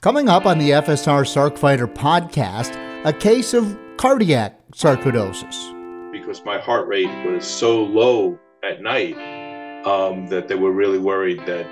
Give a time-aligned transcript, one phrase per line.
[0.00, 2.72] Coming up on the FSR Sarcfighter podcast,
[3.04, 6.12] a case of cardiac sarcoidosis.
[6.12, 9.14] Because my heart rate was so low at night
[9.84, 11.66] um, that they were really worried that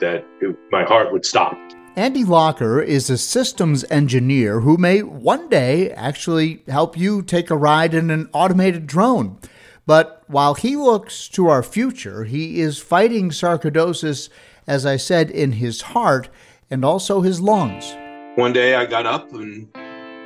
[0.00, 1.56] that it, my heart would stop.
[1.94, 7.56] Andy Lacher is a systems engineer who may one day actually help you take a
[7.56, 9.38] ride in an automated drone.
[9.86, 14.28] But while he looks to our future, he is fighting sarcoidosis,
[14.66, 16.28] as I said, in his heart
[16.70, 17.96] and also his lungs.
[18.36, 19.68] One day I got up and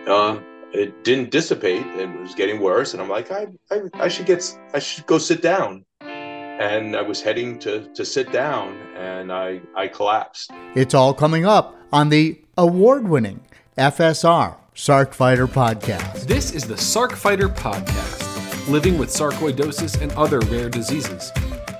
[0.07, 0.39] uh,
[0.73, 1.87] it didn't dissipate.
[1.97, 5.19] It was getting worse, and I'm like, I, I, I should get, I should go
[5.19, 5.85] sit down.
[6.01, 10.53] And I was heading to, to sit down, and I, I collapsed.
[10.77, 13.41] It's all coming up on the award-winning
[13.77, 16.27] FSR Sarc Fighter podcast.
[16.27, 21.33] This is the Sarc Fighter podcast, living with sarcoidosis and other rare diseases.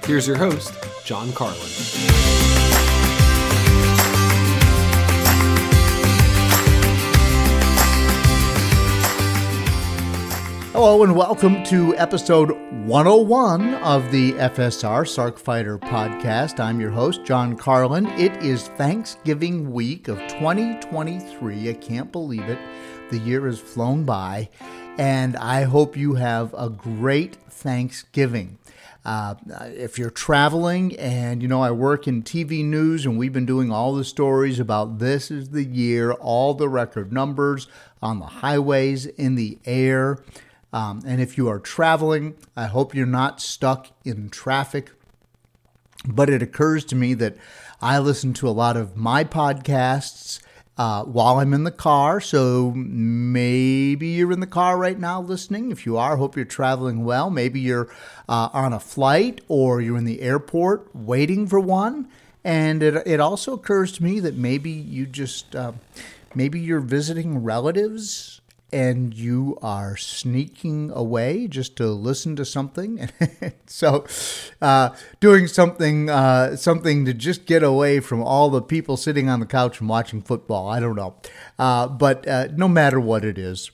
[0.05, 0.75] Here's your host,
[1.05, 2.54] John Carlin.
[10.75, 12.51] Hello and welcome to episode
[12.85, 16.59] 101 of the FSR Sarc Fighter podcast.
[16.59, 18.07] I'm your host, John Carlin.
[18.19, 21.71] It is Thanksgiving week of 2023.
[21.71, 22.59] I can't believe it.
[23.11, 24.49] The year has flown by,
[24.99, 28.59] and I hope you have a great Thanksgiving.
[29.05, 29.37] Uh,
[29.77, 33.71] if you're traveling, and you know, I work in TV news, and we've been doing
[33.71, 37.69] all the stories about this is the year, all the record numbers
[38.03, 40.19] on the highways, in the air.
[40.75, 44.91] Um, and if you are traveling, I hope you're not stuck in traffic.
[46.05, 47.37] But it occurs to me that
[47.81, 50.41] I listen to a lot of my podcasts
[50.77, 52.21] uh, while I'm in the car.
[52.21, 55.71] So maybe you're in the car right now listening.
[55.71, 57.31] If you are, hope you're traveling well.
[57.31, 57.89] Maybe you're
[58.29, 62.09] uh, on a flight or you're in the airport waiting for one.
[62.43, 65.73] And it, it also occurs to me that maybe you just, uh,
[66.35, 68.41] maybe you're visiting relatives
[68.75, 73.09] and you are sneaking away just to listen to something.
[73.67, 74.05] so,
[74.61, 74.91] uh,
[75.21, 79.47] doing something, uh, something to just get away from all the people sitting on the
[79.47, 80.69] couch and watching football.
[80.69, 81.15] I don't know,
[81.57, 83.71] uh, but uh, no matter what it is,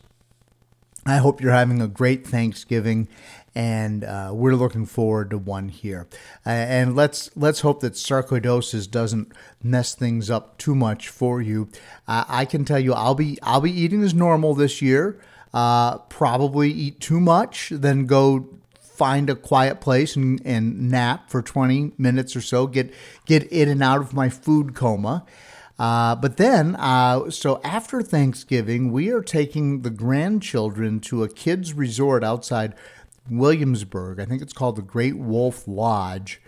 [1.06, 3.08] I hope you're having a great Thanksgiving
[3.54, 6.06] and uh, we're looking forward to one here.
[6.46, 11.68] Uh, and let's let's hope that sarcoidosis doesn't mess things up too much for you.
[12.06, 15.20] I can tell you, I'll be I'll be eating as normal this year.
[15.52, 18.46] Uh, probably eat too much, then go
[18.78, 22.66] find a quiet place and, and nap for 20 minutes or so.
[22.66, 22.92] Get
[23.26, 25.24] get in and out of my food coma.
[25.78, 31.72] Uh, but then, uh, so after Thanksgiving, we are taking the grandchildren to a kids'
[31.72, 32.74] resort outside
[33.30, 34.20] Williamsburg.
[34.20, 36.40] I think it's called the Great Wolf Lodge.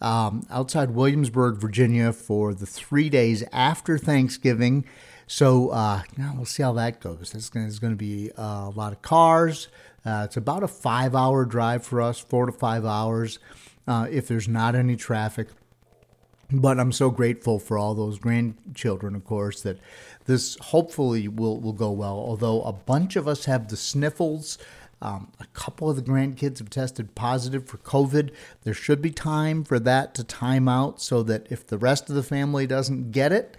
[0.00, 4.84] Um, outside Williamsburg, Virginia, for the three days after Thanksgiving.
[5.26, 7.32] So uh, now we'll see how that goes.
[7.32, 9.68] There's going to be a lot of cars.
[10.06, 13.38] Uh, it's about a five hour drive for us, four to five hours,
[13.86, 15.48] uh, if there's not any traffic.
[16.50, 19.78] But I'm so grateful for all those grandchildren, of course, that
[20.24, 22.14] this hopefully will, will go well.
[22.14, 24.56] Although a bunch of us have the sniffles,
[25.00, 28.30] um, a couple of the grandkids have tested positive for COVID.
[28.64, 32.16] There should be time for that to time out so that if the rest of
[32.16, 33.56] the family doesn't get it,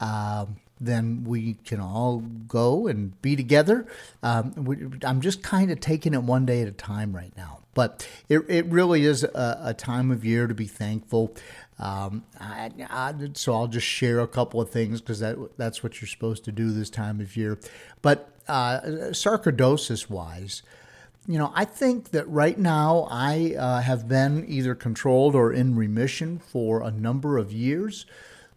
[0.00, 0.46] uh,
[0.80, 3.86] then we can all go and be together.
[4.22, 7.60] Um, we, I'm just kind of taking it one day at a time right now.
[7.74, 11.34] But it, it really is a, a time of year to be thankful.
[11.78, 16.00] Um, I, I, so I'll just share a couple of things because that that's what
[16.00, 17.58] you're supposed to do this time of year.
[18.02, 20.62] But uh, sarcoidosis wise,
[21.26, 25.76] you know, I think that right now I uh, have been either controlled or in
[25.76, 28.06] remission for a number of years.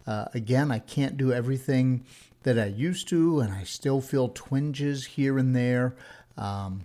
[0.06, 2.04] Uh, again, I can't do everything
[2.44, 5.94] that I used to, and I still feel twinges here and there.
[6.38, 6.84] Um,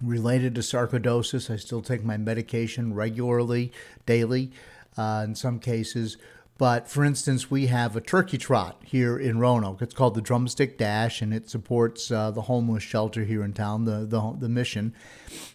[0.00, 3.72] related to sarcoidosis, I still take my medication regularly,
[4.06, 4.52] daily,
[4.96, 6.16] uh, in some cases.
[6.58, 9.80] But for instance, we have a turkey trot here in Roanoke.
[9.80, 13.84] It's called the Drumstick Dash, and it supports uh, the homeless shelter here in town,
[13.84, 14.92] the the, the mission.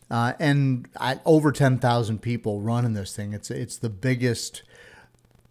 [0.10, 3.34] Uh, and I, over ten thousand people run in this thing.
[3.34, 4.64] It's it's the biggest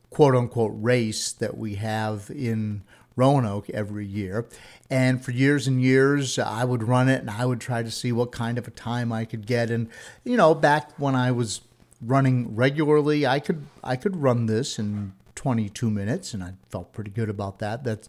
[0.09, 2.83] quote unquote race that we have in
[3.15, 4.47] Roanoke every year.
[4.89, 8.11] And for years and years, I would run it, and I would try to see
[8.11, 9.71] what kind of a time I could get.
[9.71, 9.91] And
[10.25, 11.61] you know, back when I was
[12.01, 17.11] running regularly, I could I could run this and 22 minutes, and I felt pretty
[17.11, 17.85] good about that.
[17.85, 18.09] That's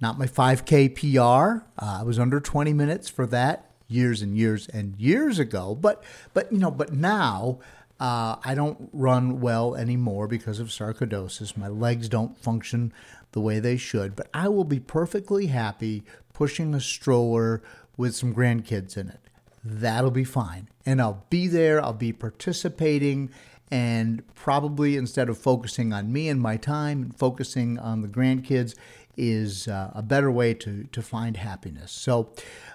[0.00, 1.64] not my 5K PR.
[1.78, 5.74] Uh, I was under 20 minutes for that years and years and years ago.
[5.74, 6.02] But
[6.34, 7.60] but you know, but now
[8.00, 11.56] uh, I don't run well anymore because of sarcoidosis.
[11.56, 12.92] My legs don't function
[13.32, 17.62] the way they should, but I will be perfectly happy pushing a stroller
[17.96, 19.20] with some grandkids in it.
[19.64, 20.68] That'll be fine.
[20.84, 23.30] And I'll be there, I'll be participating,
[23.70, 28.74] and probably instead of focusing on me and my time and focusing on the grandkids
[29.16, 31.90] is uh, a better way to to find happiness.
[31.90, 32.28] So,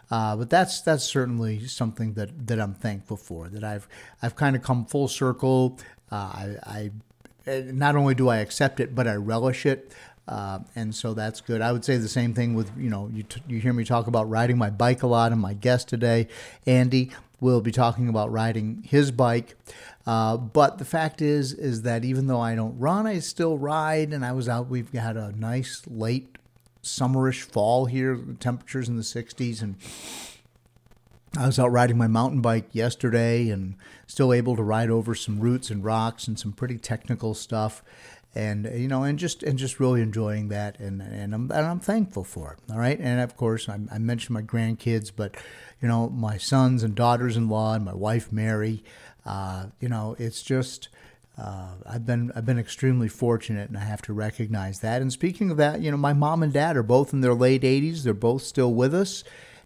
[0.10, 3.48] uh, but that's that's certainly something that that I'm thankful for.
[3.50, 3.88] That I've
[4.22, 5.78] I've kind of come full circle.
[6.12, 6.92] Uh, I,
[7.46, 9.92] I not only do I accept it, but I relish it.
[10.28, 11.62] Uh, and so that's good.
[11.62, 14.08] I would say the same thing with you know you t- you hear me talk
[14.08, 16.28] about riding my bike a lot, and my guest today,
[16.66, 19.56] Andy, will be talking about riding his bike.
[20.06, 24.14] Uh, but the fact is, is that even though I don't run, I still ride.
[24.14, 24.68] And I was out.
[24.68, 26.38] We've had a nice late
[26.84, 28.20] summerish fall here.
[28.40, 29.76] Temperatures in the 60s, and
[31.38, 33.76] I was out riding my mountain bike yesterday, and
[34.08, 37.84] still able to ride over some roots and rocks and some pretty technical stuff.
[38.34, 41.80] And you know, and just and just really enjoying that, and and I'm and I'm
[41.80, 42.72] thankful for it.
[42.72, 45.36] All right, and of course, I, I mentioned my grandkids, but
[45.82, 48.84] you know, my sons and daughters-in-law, and my wife Mary.
[49.26, 50.90] Uh, you know, it's just
[51.38, 55.02] uh, I've been I've been extremely fortunate, and I have to recognize that.
[55.02, 57.64] And speaking of that, you know, my mom and dad are both in their late
[57.64, 58.04] 80s.
[58.04, 59.24] They're both still with us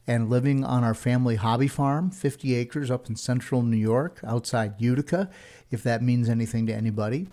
[0.08, 4.76] and living on our family hobby farm, 50 acres up in central New York, outside
[4.78, 5.30] Utica,
[5.72, 7.28] if that means anything to anybody.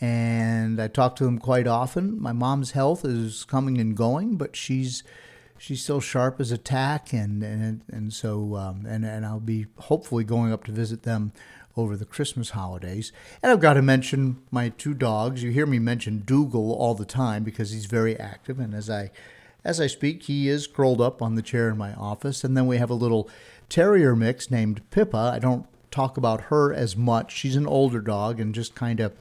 [0.00, 2.20] And I talk to them quite often.
[2.20, 5.02] My mom's health is coming and going, but she's
[5.62, 9.66] she's still sharp as a tack, and and and so um, and and I'll be
[9.78, 11.32] hopefully going up to visit them
[11.76, 13.12] over the Christmas holidays.
[13.42, 15.42] And I've got to mention my two dogs.
[15.42, 19.12] You hear me mention Dougal all the time because he's very active, and as I
[19.64, 22.42] as I speak, he is curled up on the chair in my office.
[22.42, 23.30] And then we have a little
[23.68, 25.30] terrier mix named Pippa.
[25.34, 27.32] I don't talk about her as much.
[27.32, 29.12] She's an older dog and just kind of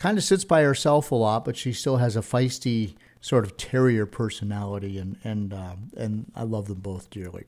[0.00, 3.56] kind of sits by herself a lot, but she still has a feisty sort of
[3.56, 7.44] terrier personality, and and uh, and I love them both dearly.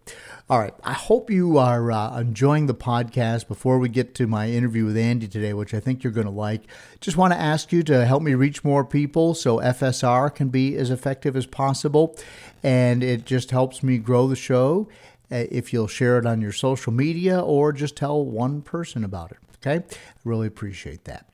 [0.48, 3.48] All right, I hope you are uh, enjoying the podcast.
[3.48, 6.32] Before we get to my interview with Andy today, which I think you're going to
[6.32, 6.62] like,
[7.00, 10.76] just want to ask you to help me reach more people so FSR can be
[10.76, 12.16] as effective as possible,
[12.62, 14.88] and it just helps me grow the show.
[15.32, 19.30] Uh, if you'll share it on your social media or just tell one person about
[19.30, 19.38] it.
[19.64, 19.84] Okay,
[20.24, 21.26] really appreciate that.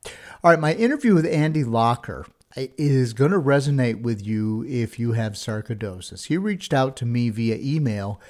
[0.43, 5.13] All right, my interview with Andy Lacher is going to resonate with you if you
[5.13, 6.27] have sarcoidosis.
[6.27, 8.21] He reached out to me via email,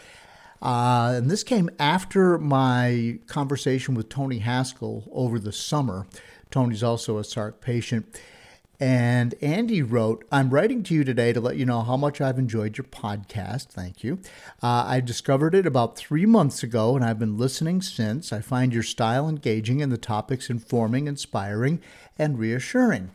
[0.61, 6.07] uh, and this came after my conversation with Tony Haskell over the summer.
[6.51, 8.21] Tony's also a SARC patient.
[8.79, 12.39] And Andy wrote, I'm writing to you today to let you know how much I've
[12.39, 13.69] enjoyed your podcast.
[13.69, 14.19] Thank you.
[14.63, 18.35] Uh, I discovered it about three months ago, and I've been listening since.
[18.35, 21.81] I find your style engaging and the topics informing, inspiring,
[22.19, 23.13] and reassuring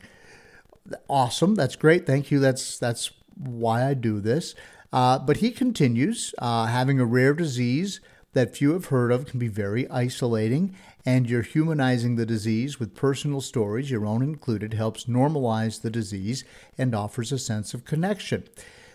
[1.08, 1.56] awesome.
[1.56, 2.06] That's great.
[2.06, 2.40] Thank you.
[2.40, 4.56] That's that's why I do this.
[4.94, 8.02] Uh, but he continues uh, having a rare disease
[8.34, 10.76] that few have heard of can be very isolating,
[11.06, 16.44] and you're humanizing the disease with personal stories, your own included, helps normalize the disease
[16.78, 18.44] and offers a sense of connection.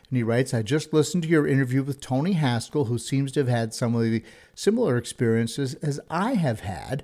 [0.08, 3.40] And he writes, I just listened to your interview with Tony Haskell, who seems to
[3.40, 4.22] have had some of the
[4.54, 7.02] similar experiences as I have had.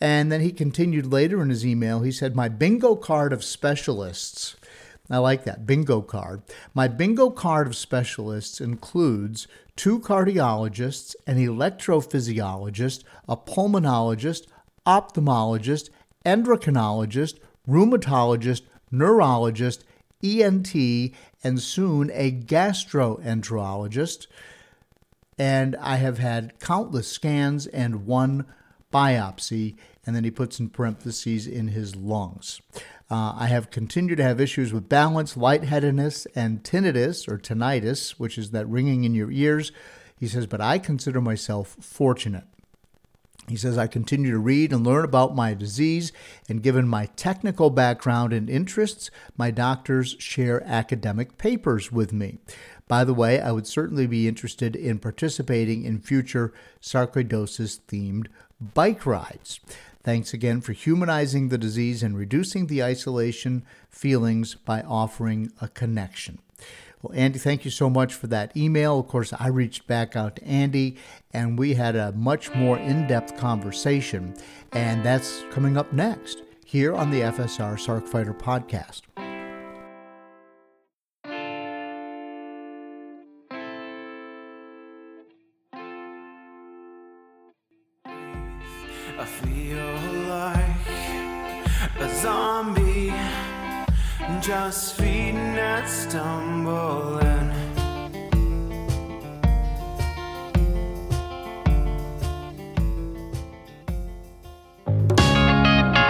[0.00, 2.00] And then he continued later in his email.
[2.00, 4.56] He said, My bingo card of specialists.
[5.10, 6.42] I like that bingo card.
[6.74, 14.46] My bingo card of specialists includes two cardiologists, an electrophysiologist, a pulmonologist,
[14.86, 15.88] ophthalmologist,
[16.26, 19.84] endocrinologist, rheumatologist, neurologist,
[20.22, 20.74] ENT,
[21.42, 24.26] and soon a gastroenterologist.
[25.38, 28.44] And I have had countless scans and one
[28.92, 29.76] biopsy,
[30.06, 32.60] and then he puts in parentheses in his lungs.
[33.10, 38.36] Uh, I have continued to have issues with balance, lightheadedness, and tinnitus or tinnitus, which
[38.36, 39.72] is that ringing in your ears.
[40.18, 42.44] He says, but I consider myself fortunate.
[43.48, 46.12] He says, I continue to read and learn about my disease,
[46.48, 52.38] and given my technical background and interests, my doctors share academic papers with me.
[52.88, 56.52] By the way, I would certainly be interested in participating in future
[56.82, 58.26] sarcoidosis themed
[58.60, 59.60] bike rides.
[60.02, 66.38] Thanks again for humanizing the disease and reducing the isolation feelings by offering a connection.
[67.02, 68.98] Well, Andy, thank you so much for that email.
[68.98, 70.96] Of course, I reached back out to Andy
[71.32, 74.34] and we had a much more in depth conversation.
[74.72, 79.02] And that's coming up next here on the FSR Sarc Fighter podcast.
[94.48, 97.50] Just feeding and stumbling.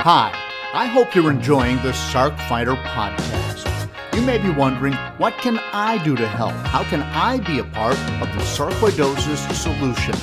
[0.05, 0.33] Hi,
[0.73, 3.91] I hope you're enjoying the Sarc Fighter podcast.
[4.15, 6.53] You may be wondering, what can I do to help?
[6.53, 10.15] How can I be a part of the sarcoidosis solution?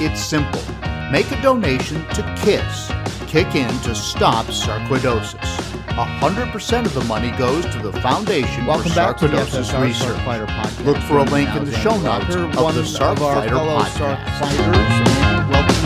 [0.00, 0.62] It's simple.
[1.10, 2.90] Make a donation to KISS,
[3.26, 5.71] Kick In to Stop Sarcoidosis.
[5.96, 10.16] 100% of the money goes to the Foundation Welcome for back to the Sarcoidosis Research.
[10.16, 10.84] Sarc Fighter podcast.
[10.86, 14.16] Look for a link in the show notes of the Sarc of our Fighter podcast.
[14.16, 15.80] Sarc fighters, and welcome to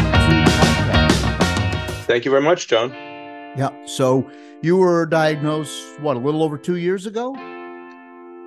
[0.45, 2.05] the podcast.
[2.05, 2.91] Thank you very much, John.
[3.57, 3.71] Yeah.
[3.87, 4.31] So
[4.63, 7.35] you were diagnosed, what, a little over two years ago?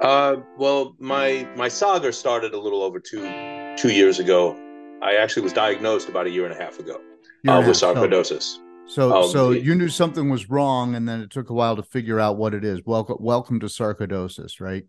[0.02, 3.30] Uh, well, my my saga started a little over two
[3.78, 4.56] two years ago.
[5.02, 7.02] I actually was diagnosed about a year and a half ago
[7.50, 7.76] uh, with half.
[7.76, 8.60] So- sarcoidosis.
[8.90, 11.84] So, Um, so you knew something was wrong, and then it took a while to
[11.84, 12.82] figure out what it is.
[12.86, 14.86] Welcome, welcome to sarcoidosis, right?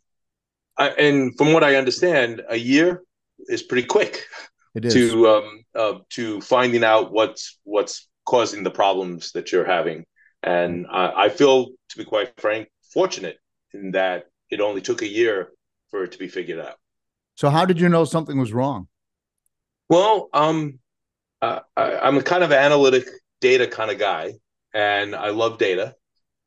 [0.78, 3.02] I, and from what I understand, a year
[3.48, 4.24] is pretty quick
[4.74, 4.94] It is.
[4.94, 10.06] to um, uh, to finding out what's what's causing the problems that you're having.
[10.42, 13.38] And I, I feel, to be quite frank, fortunate
[13.74, 15.50] in that it only took a year
[15.90, 16.76] for it to be figured out.
[17.34, 18.88] So, how did you know something was wrong?
[19.90, 20.78] Well, um,
[21.42, 23.06] uh, I, I'm a kind of analytic
[23.40, 24.34] data kind of guy,
[24.74, 25.94] and I love data,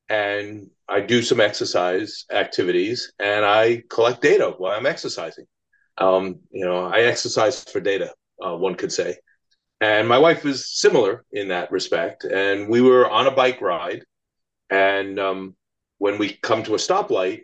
[0.09, 5.45] and I do some exercise activities, and I collect data while I'm exercising.
[5.97, 9.17] Um, you know, I exercise for data, uh, one could say.
[9.81, 12.23] And my wife is similar in that respect.
[12.23, 14.03] And we were on a bike ride,
[14.69, 15.55] and um,
[15.97, 17.41] when we come to a stoplight,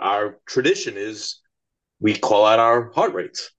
[0.00, 1.40] our tradition is
[2.00, 3.50] we call out our heart rates,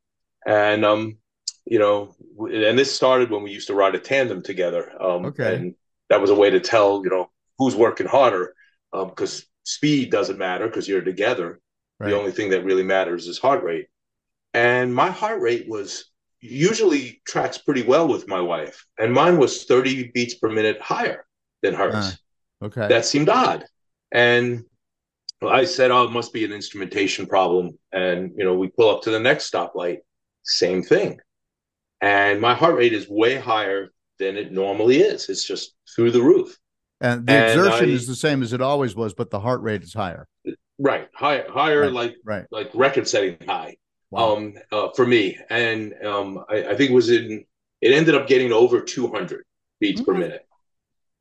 [0.46, 1.18] and um,
[1.66, 4.92] you know, and this started when we used to ride a tandem together.
[5.02, 5.56] Um, Okay.
[5.56, 5.76] And
[6.10, 8.54] that was a way to tell, you know, who's working harder
[8.94, 11.60] because speed doesn't matter because you're together.
[12.00, 12.10] Right.
[12.10, 13.88] The only thing that really matters is heart rate.
[14.54, 16.06] And my heart rate was
[16.40, 21.26] usually tracks pretty well with my wife, and mine was 30 beats per minute higher
[21.64, 22.88] than hers Ah, okay.
[22.88, 23.66] that seemed odd.
[24.12, 24.66] And
[25.42, 29.02] I said, "Oh, it must be an instrumentation problem." And you know, we pull up
[29.04, 30.00] to the next stoplight,
[30.44, 31.20] same thing.
[32.06, 35.28] And my heart rate is way higher than it normally is.
[35.28, 36.56] It's just through the roof.
[37.02, 39.62] and the and exertion I- is the same as it always was, but the heart
[39.64, 40.28] rate is higher.
[40.78, 41.92] Right, higher, higher, Right.
[41.92, 42.46] like Right.
[42.52, 43.78] like record-setting high.
[44.12, 44.36] Wow.
[44.36, 47.44] Um, uh, for me, and um, I, I think it was in.
[47.82, 49.44] It ended up getting over 200
[49.80, 50.46] beats per minute.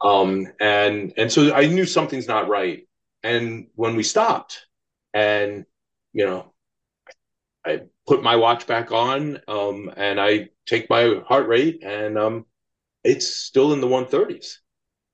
[0.03, 2.87] Um, and and so I knew something's not right.
[3.23, 4.67] And when we stopped,
[5.15, 5.65] and
[6.13, 6.53] you know,
[7.65, 12.47] I put my watch back on, um, and I take my heart rate, and um,
[13.05, 14.61] it's still in the 130s.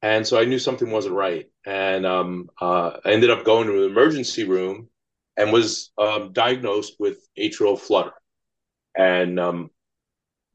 [0.02, 1.50] And so I knew something wasn't right.
[1.66, 4.88] And um, uh, I ended up going to the emergency room
[5.36, 8.12] and was um, diagnosed with atrial flutter.
[8.96, 9.70] And, um,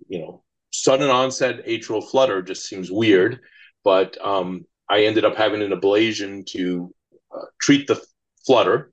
[0.07, 3.39] you know, sudden onset atrial flutter just seems weird,
[3.83, 6.93] but um, I ended up having an ablation to
[7.35, 8.01] uh, treat the
[8.45, 8.91] flutter.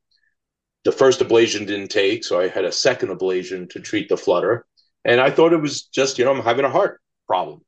[0.85, 4.67] The first ablation didn't take, so I had a second ablation to treat the flutter.
[5.05, 7.61] And I thought it was just, you know, I'm having a heart problem.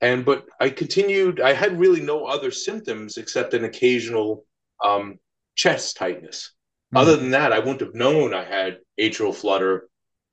[0.00, 4.44] And but I continued, I had really no other symptoms except an occasional
[4.84, 5.18] um,
[5.54, 6.52] chest tightness.
[6.90, 6.98] Hmm.
[6.98, 9.88] Other than that, I wouldn't have known I had atrial flutter,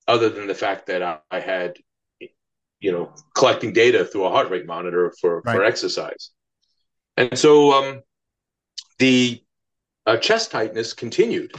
[0.07, 1.77] other than the fact that I, I had,
[2.79, 6.31] you know, collecting data through a heart rate monitor for for exercise.
[7.15, 8.01] And so um,
[8.99, 9.41] the
[10.05, 11.53] uh, chest tightness continued,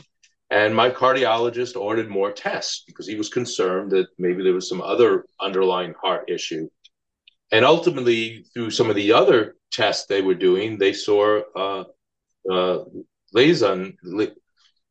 [0.55, 4.81] and my cardiologist ordered more tests because he was concerned that maybe there was some
[4.81, 6.69] other underlying heart issue.
[7.51, 11.85] And ultimately, through some of the other tests they were doing, they saw uh,
[12.49, 12.85] uh,
[13.33, 14.39] lesion, le-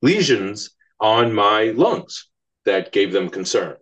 [0.01, 2.29] lesions on my lungs
[2.65, 3.77] that gave them concern.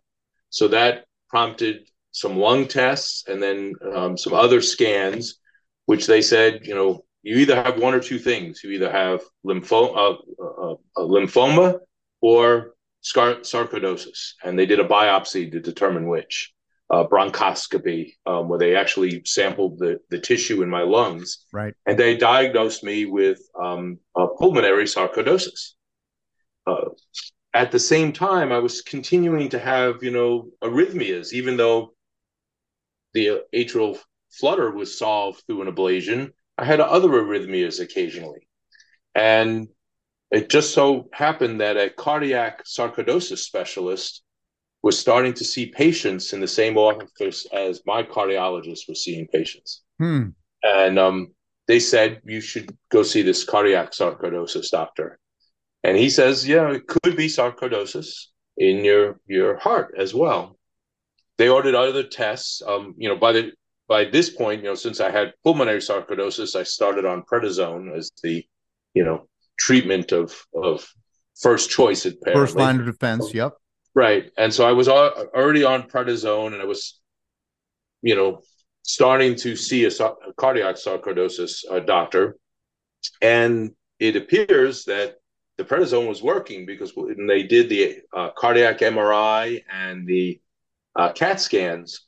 [0.52, 5.40] So that prompted some lung tests and then um, some other scans,
[5.88, 8.64] which they said, you know, you either have one or two things.
[8.64, 11.80] You either have lymphoma, uh, uh, uh, lymphoma
[12.22, 14.34] or scar- sarcoidosis.
[14.44, 16.54] And they did a biopsy to determine which.
[16.90, 21.74] Uh, bronchoscopy, um, where they actually sampled the, the tissue in my lungs Right.
[21.86, 25.76] and they diagnosed me with um, pulmonary sarcoidosis.
[26.68, 26.90] Uh,
[27.54, 31.94] at the same time, I was continuing to have, you know, arrhythmias, even though
[33.14, 33.98] the atrial
[34.30, 36.32] flutter was solved through an ablation.
[36.62, 38.48] I had other arrhythmias occasionally,
[39.16, 39.68] and
[40.32, 44.24] it just so happened that a cardiac sarcoidosis specialist
[44.84, 49.84] was starting to see patients in the same office as my cardiologist was seeing patients
[50.00, 50.30] Hmm.
[50.64, 51.34] and um,
[51.68, 55.20] they said you should go see this cardiac sarcoidosis doctor.
[55.84, 58.28] And he says, yeah, it could be sarcoidosis
[58.58, 60.58] in your your heart as well.
[61.38, 62.62] They ordered other tests.
[62.66, 63.52] Um, you know, by the
[63.92, 68.10] by this point, you know, since I had pulmonary sarcoidosis, I started on prednisone as
[68.24, 68.42] the,
[68.94, 69.28] you know,
[69.60, 70.88] treatment of of
[71.38, 72.42] first choice apparently.
[72.42, 73.34] First line of defense.
[73.34, 73.52] Yep.
[73.94, 74.32] Right.
[74.38, 77.02] And so I was already on prednisone and I was,
[78.02, 78.40] you know,
[78.84, 82.38] starting to see a, a cardiac sarcoidosis uh, doctor.
[83.22, 85.16] And it appears that
[85.58, 90.40] the prednisone was working because when they did the uh, cardiac MRI and the
[90.96, 92.08] uh, CAT scans,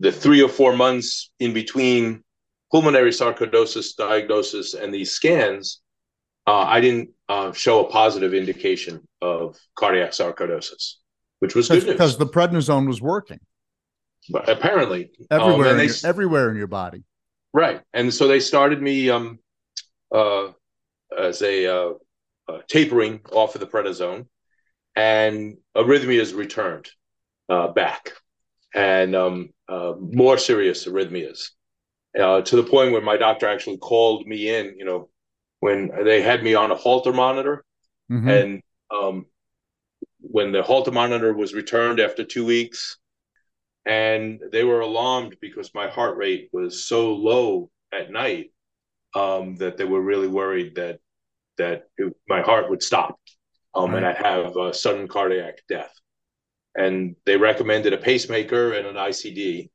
[0.00, 2.24] the three or four months in between
[2.72, 5.80] pulmonary sarcoidosis diagnosis and these scans,
[6.46, 10.94] uh, I didn't uh, show a positive indication of cardiac sarcoidosis,
[11.40, 11.92] which was good news.
[11.92, 13.38] Because the prednisone was working
[14.30, 17.04] But apparently, Um, everywhere, and in they- your, everywhere in your body.
[17.52, 19.38] right, and so they started me um,
[20.14, 20.48] uh,
[21.16, 21.92] as a uh,
[22.48, 24.26] uh, tapering off of the prednisone,
[24.96, 26.88] and arrhythmias returned
[27.48, 28.12] uh, back,
[28.74, 31.50] and um, uh, more serious arrhythmias,
[32.18, 34.74] uh, to the point where my doctor actually called me in.
[34.78, 35.08] You know,
[35.60, 37.64] when they had me on a Holter monitor,
[38.10, 38.28] Mhm.
[38.28, 39.26] and um,
[40.20, 42.98] when the Holter monitor was returned after two weeks,
[43.86, 48.52] and they were alarmed because my heart rate was so low at night
[49.14, 51.00] um, that they were really worried that
[51.58, 53.18] that it, my heart would stop
[53.74, 55.92] um, and I'd have a sudden cardiac death.
[56.76, 59.70] And they recommended a pacemaker and an ICD.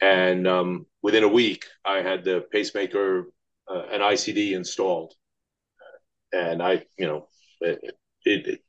[0.00, 3.30] And um, within a week, I had the pacemaker
[3.68, 5.14] uh, and ICD installed.
[6.32, 7.28] And I, you know,
[7.60, 7.80] it,
[8.24, 8.60] it, it-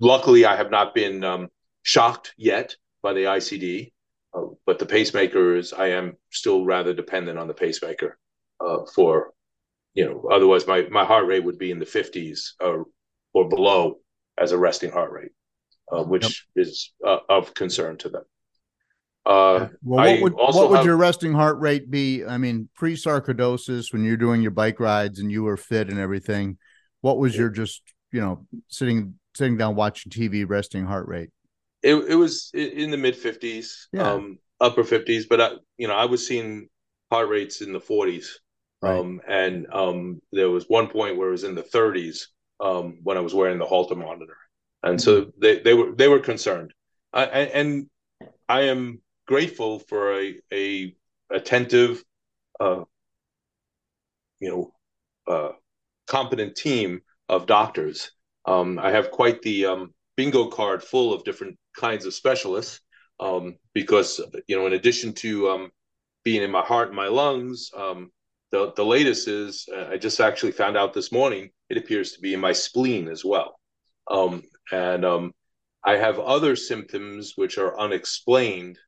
[0.00, 1.48] luckily I have not been um,
[1.82, 3.92] shocked yet by the ICD,
[4.34, 8.18] uh, but the pacemaker is I am still rather dependent on the pacemaker
[8.60, 9.32] uh, for,
[9.94, 12.86] you know, otherwise my my heart rate would be in the 50s or
[13.34, 13.98] or below
[14.38, 15.32] as a resting heart rate,
[15.90, 18.22] uh, which is uh, of concern to them.
[19.24, 22.24] Uh, Well, what would also what would have- your resting heart rate be?
[22.24, 25.98] I mean, pre sarcoidosis, when you're doing your bike rides and you were fit and
[25.98, 26.58] everything,
[27.00, 31.30] what was your just you know sitting sitting down watching TV resting heart rate?
[31.82, 34.12] it, it was in the mid 50s Yeah.
[34.12, 36.68] um upper 50s but I, you know i was seeing
[37.10, 38.38] heart rates in the 40s
[38.80, 39.00] Right.
[39.00, 42.28] um and um there was one point where it was in the 30s
[42.60, 44.36] um when i was wearing the Holter monitor
[44.82, 46.72] and so they, they were they were concerned.
[47.12, 47.86] I, and,
[48.48, 50.94] i am grateful for a a
[51.30, 52.02] attentive
[52.60, 52.84] uh
[54.40, 54.72] you know
[55.32, 55.52] uh
[56.06, 58.12] competent team of doctors.
[58.46, 62.80] Um i have quite the um bingo card full of different kinds of specialists
[63.20, 65.70] um, because you know in addition to um,
[66.24, 68.10] being in my heart and my lungs um,
[68.50, 72.20] the, the latest is uh, i just actually found out this morning it appears to
[72.20, 73.58] be in my spleen as well.
[74.10, 75.32] Um, and um,
[75.84, 78.78] i have other symptoms which are unexplained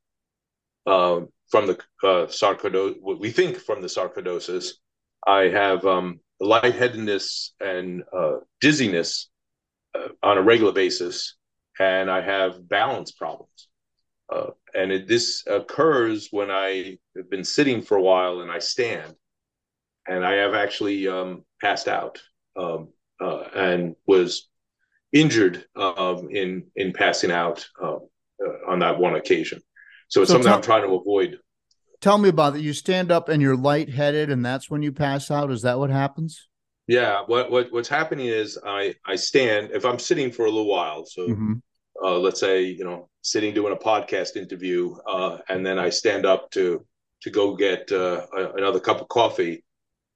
[0.86, 4.72] uh, from the uh, sarcoidosis what we think from the sarcoidosis
[5.26, 9.30] i have um, lightheadedness and uh, dizziness
[9.94, 11.36] uh, on a regular basis,
[11.78, 13.68] and I have balance problems.
[14.32, 18.58] Uh, and it, this occurs when I have been sitting for a while and I
[18.58, 19.14] stand,
[20.06, 22.20] and I have actually um, passed out
[22.56, 22.88] um,
[23.20, 24.48] uh, and was
[25.14, 27.98] injured um, in in passing out uh, uh,
[28.68, 29.62] on that one occasion.
[30.09, 31.38] So it's So something tell- I'm trying to avoid.
[32.03, 32.61] Tell me about it.
[32.61, 35.50] You stand up and you're lightheaded, and that's when you pass out.
[35.50, 36.48] Is that what happens?
[36.87, 40.66] Yeah, what what what's happening is I I stand if I'm sitting for a little
[40.68, 41.07] while.
[41.07, 41.62] So Mhm.
[42.03, 46.27] uh, let's say you know sitting doing a podcast interview uh, and then i stand
[46.27, 46.85] up to
[47.22, 49.64] to go get uh, a, another cup of coffee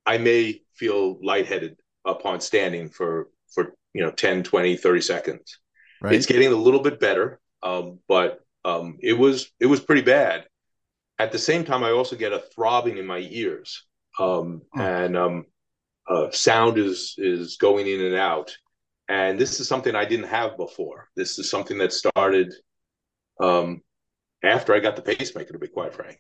[0.05, 5.59] i may feel lightheaded upon standing for for you know 10 20 30 seconds
[6.01, 6.15] Right.
[6.15, 10.47] it's getting a little bit better um, but um, it was it was pretty bad
[11.19, 13.85] at the same time i also get a throbbing in my ears
[14.21, 14.81] um, Oh.
[14.81, 15.45] and um,
[16.09, 18.57] uh, sound is is going in and out
[19.11, 21.09] and this is something I didn't have before.
[21.17, 22.53] This is something that started
[23.41, 23.81] um,
[24.45, 26.19] after I got the pacemaker, to be quite frank.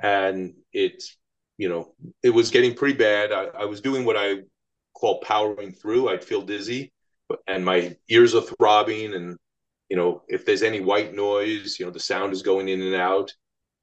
[0.00, 1.16] And it's,
[1.56, 3.32] you know, it was getting pretty bad.
[3.32, 4.36] I, I was doing what I
[4.98, 6.08] call powering through.
[6.08, 6.92] I'd feel dizzy,
[7.46, 9.14] and my ears are throbbing.
[9.14, 9.36] And,
[9.88, 12.94] you know, if there's any white noise, you know, the sound is going in and
[12.94, 13.32] out.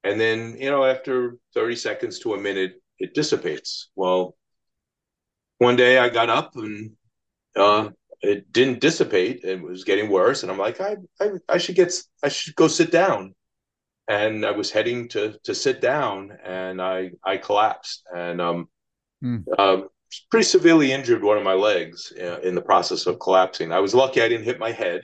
[0.03, 3.89] And then, you know, after 30 seconds to a minute, it dissipates.
[3.95, 4.35] Well,
[5.57, 6.91] one day I got up and
[7.55, 7.89] uh,
[8.21, 9.43] it didn't dissipate.
[9.43, 12.67] It was getting worse, and I'm like, I, I, I should get, I should go
[12.67, 13.33] sit down.
[14.07, 18.69] And I was heading to to sit down, and I I collapsed, and um,
[19.21, 19.37] Hmm.
[19.57, 19.87] Um,
[20.29, 23.71] pretty severely injured one of my legs uh, in the process of collapsing.
[23.71, 25.01] I was lucky I didn't hit my head.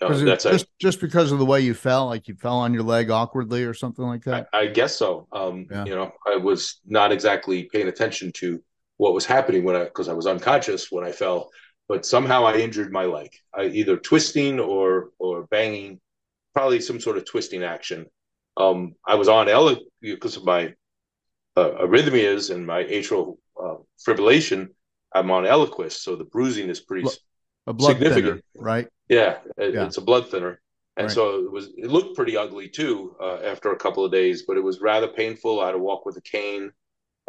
[0.00, 2.74] Uh, that's a, just just because of the way you fell, like you fell on
[2.74, 4.48] your leg awkwardly or something like I, that?
[4.52, 5.28] I guess so.
[5.32, 5.84] Um, Yeah.
[5.84, 8.60] You know, I was not exactly paying attention to
[8.96, 11.50] what was happening when I because I was unconscious when I fell,
[11.88, 13.30] but somehow I injured my leg.
[13.54, 16.00] I either twisting or or banging,
[16.54, 18.06] probably some sort of twisting action.
[18.56, 20.74] Um, I was on L because of my
[21.56, 24.68] uh, arrhythmias and my atrial uh, fibrillation.
[25.14, 27.06] I'm on Eliquis, so the bruising is pretty.
[27.66, 28.44] A blood thinner, significant.
[28.56, 28.88] right?
[29.08, 29.86] Yeah, it, Yeah.
[29.86, 30.60] it's a blood thinner,
[30.96, 31.14] and Right.
[31.14, 31.68] so it was.
[31.76, 35.08] It looked pretty ugly too uh, after a couple of days, but it was rather
[35.08, 35.60] painful.
[35.60, 36.72] I had to walk with a cane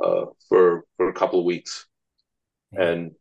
[0.03, 1.85] uh, for for a couple of weeks,
[2.71, 3.11] and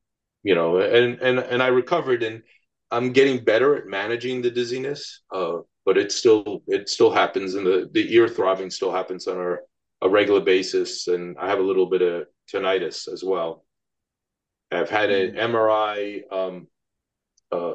[0.43, 2.43] you know, and and and I recovered, and
[2.91, 5.23] I'm getting better at managing the dizziness.
[5.33, 9.39] Uh, but it still it still happens, and the the ear throbbing still happens on
[9.39, 9.57] a,
[10.07, 13.65] a regular basis, and I have a little bit of tinnitus as well.
[14.71, 16.67] I've had an MRI, um,
[17.51, 17.75] uh,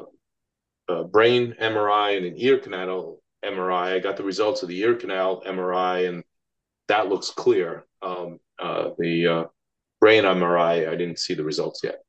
[0.88, 3.94] uh, brain MRI, and an ear canal MRI.
[3.94, 6.24] I got the results of the ear canal MRI, and
[6.88, 7.86] that looks clear.
[8.02, 9.44] Um, uh, the uh,
[10.00, 12.00] brain MRI, I didn't see the results yet.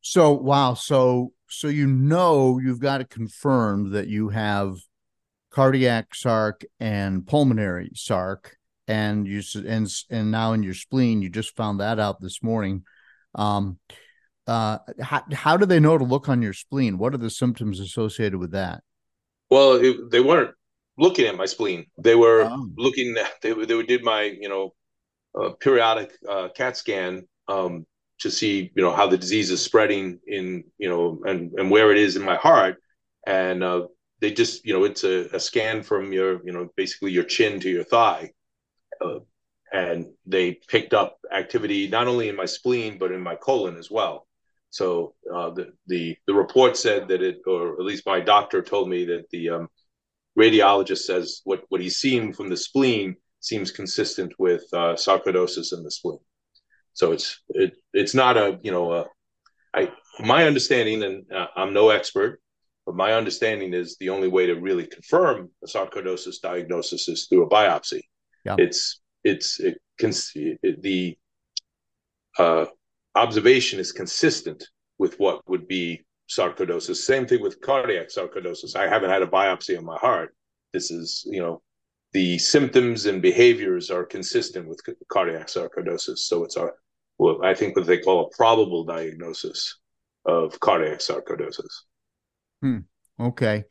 [0.00, 4.76] So wow, so so you know you've got to confirm that you have
[5.50, 8.52] cardiac sarc and pulmonary sarc,
[8.88, 12.84] and you and and now in your spleen, you just found that out this morning.
[13.34, 13.78] Um,
[14.46, 16.98] uh, how how do they know to look on your spleen?
[16.98, 18.82] What are the symptoms associated with that?
[19.50, 20.54] Well, it, they weren't
[20.96, 21.86] looking at my spleen.
[21.98, 22.68] They were Oh.
[22.76, 23.14] looking.
[23.16, 24.74] At, they they did my you know
[25.38, 27.86] uh, periodic uh, CAT scan um,
[28.20, 31.92] to see you know how the disease is spreading in you know and and where
[31.92, 32.76] it is in my heart,
[33.26, 33.86] and uh,
[34.20, 37.60] they just you know it's a, a scan from your you know basically your chin
[37.60, 38.30] to your thigh,
[39.72, 43.90] and they picked up activity not only in my spleen but in my colon as
[43.90, 44.26] well.
[44.70, 48.88] So uh, the the the report said that it, or at least my doctor told
[48.88, 49.68] me that the um,
[50.38, 55.82] radiologist says what what he's seen from the spleen seems consistent with uh, sarcoidosis in
[55.82, 56.18] the spleen.
[56.92, 59.06] So it's it it's not a you know a,
[59.74, 62.40] I my understanding and uh, I'm no expert,
[62.84, 67.46] but my understanding is the only way to really confirm a sarcoidosis diagnosis is through
[67.46, 68.02] a biopsy.
[68.48, 68.64] Yeah.
[68.64, 71.18] It's it's it, cons- it, the
[72.38, 72.66] uh,
[73.14, 74.64] observation is consistent
[74.98, 76.96] with what would be sarcoidosis.
[76.96, 78.76] Same thing with cardiac sarcoidosis.
[78.76, 80.34] I haven't had a biopsy on my heart.
[80.72, 81.62] This is, you know,
[82.12, 86.18] the symptoms and behaviors are consistent with cardiac sarcoidosis.
[86.18, 86.74] So it's our
[87.18, 89.78] well, I think what they call a probable diagnosis
[90.24, 91.72] of cardiac sarcoidosis.
[92.62, 92.78] Hmm.
[93.20, 93.64] Okay,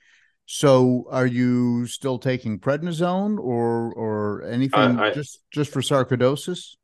[0.47, 6.77] so are you still taking prednisone or or anything I- just just for sarcoidosis?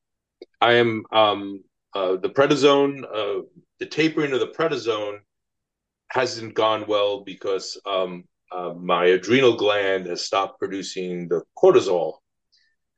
[0.59, 1.63] I am um,
[1.95, 3.43] uh, the prednisone, uh,
[3.79, 5.19] the tapering of the prednisone
[6.09, 12.15] hasn't gone well because um, uh, my adrenal gland has stopped producing the cortisol,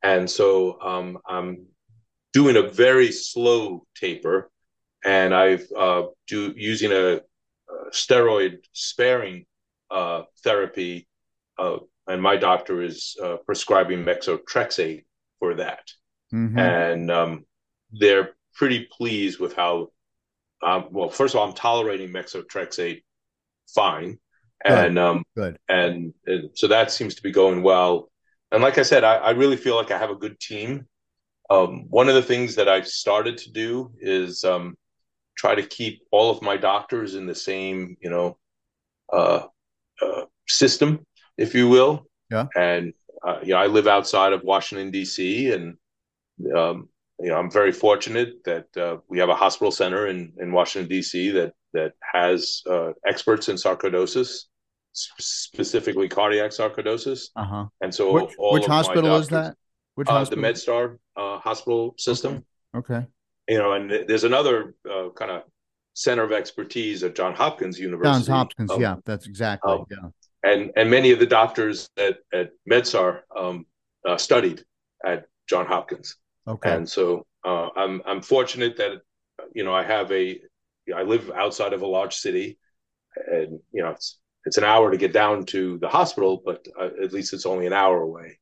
[0.01, 1.67] and so um, I'm
[2.34, 4.49] doing a very slow taper,
[5.04, 9.45] and I've uh, do using a, a steroid sparing
[9.91, 11.08] uh, therapy,
[11.58, 15.06] uh, and my doctor is uh, prescribing methotrexate
[15.39, 15.84] for that
[16.34, 16.60] Mhm.
[16.60, 17.45] and um,
[17.91, 19.91] they're pretty pleased with how.
[20.62, 23.04] Um, well, first of all, I'm tolerating methotrexate
[23.74, 24.19] fine,
[24.63, 25.58] and um, Good.
[25.69, 28.12] and, and so that seems to be going well.
[28.52, 30.88] And like I said, I, I really feel like I have a good team.
[31.50, 34.76] Um, one of the things that I've started to do is um,
[35.38, 38.38] try to keep all of my doctors in the same, you know,
[39.13, 39.48] uh,
[40.02, 41.06] uh, system,
[41.38, 42.08] if you will.
[42.32, 42.48] Yeah.
[42.56, 42.94] And
[43.26, 45.52] uh, you know, I live outside of Washington D.C.
[45.52, 45.78] and
[46.56, 50.52] um, you know, I'm very fortunate that uh, we have a hospital center in, in
[50.52, 51.32] Washington D.C.
[51.32, 54.44] that that has uh, experts in sarcoidosis,
[54.94, 57.66] specifically cardiac sarcoidosis, Uh huh.
[57.82, 59.56] and so Which which hospital is that?
[59.96, 60.36] Which Uh, the?
[60.36, 62.46] MedStar uh, hospital system.
[62.76, 63.06] Okay.
[63.48, 65.44] You know, and there's another uh, kind of
[65.96, 68.14] center of expertise at John Hopkins University.
[68.14, 68.72] Johns Hopkins.
[68.72, 69.72] Um, yeah, that's exactly.
[69.72, 70.52] um, yeah.
[70.52, 73.66] and and many of the doctors at at MedStar um,
[74.08, 74.64] uh, studied
[75.04, 76.18] at John Hopkins.
[76.48, 76.76] Okay.
[76.76, 79.02] And so uh, I'm I'm fortunate that
[79.54, 80.40] you know I have a
[80.96, 82.60] I live outside of a large city,
[83.16, 86.90] and you know it's it's an hour to get down to the hospital, but uh,
[87.02, 88.38] at least it's only an hour away.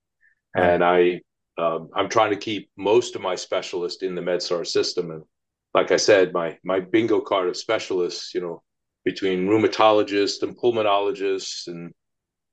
[0.55, 1.21] And I
[1.57, 5.23] um, I'm trying to keep most of my specialists in the MedStar system, and
[5.73, 8.63] like I said, my my bingo card of specialists, you know,
[9.05, 11.93] between rheumatologists and pulmonologists, and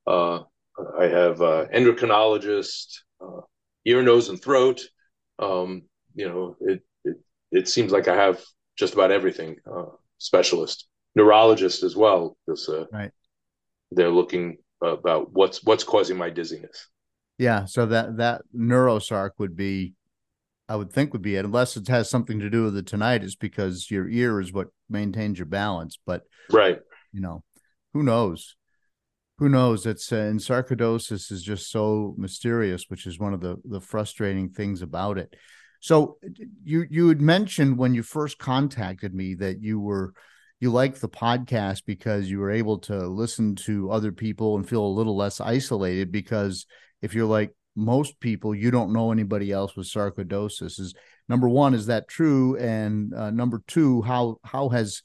[0.06, 0.40] uh,
[0.98, 3.42] I have uh, endocrinologist, uh,
[3.86, 4.82] ear, nose, and throat
[5.38, 5.82] um,
[6.14, 7.16] you know, it, it
[7.52, 8.40] it seems like I have
[8.76, 9.56] just about everything.
[9.70, 9.86] Uh,
[10.18, 13.12] specialist, neurologist as well, because uh, Right.
[13.90, 16.88] they're looking about what's what's causing my dizziness.
[17.38, 19.94] Yeah, so that that neurosarc would be,
[20.70, 23.36] I would think would be it, unless it has something to do with the tinnitus
[23.36, 25.98] because your ear is what maintains your balance.
[26.06, 26.78] But Right.
[27.12, 27.42] you know,
[27.92, 28.54] who knows?
[29.38, 29.84] Who knows?
[29.84, 34.50] It's uh, and sarcoidosis is just so mysterious, which is one of the the frustrating
[34.50, 35.34] things about it.
[35.80, 36.18] So
[36.62, 40.14] you you had mentioned when you first contacted me that you were
[40.60, 44.84] you liked the podcast because you were able to listen to other people and feel
[44.84, 46.66] a little less isolated because
[47.02, 50.94] if you're like most people you don't know anybody else with sarcoidosis is
[51.28, 55.02] number one is that true and uh, number two how how has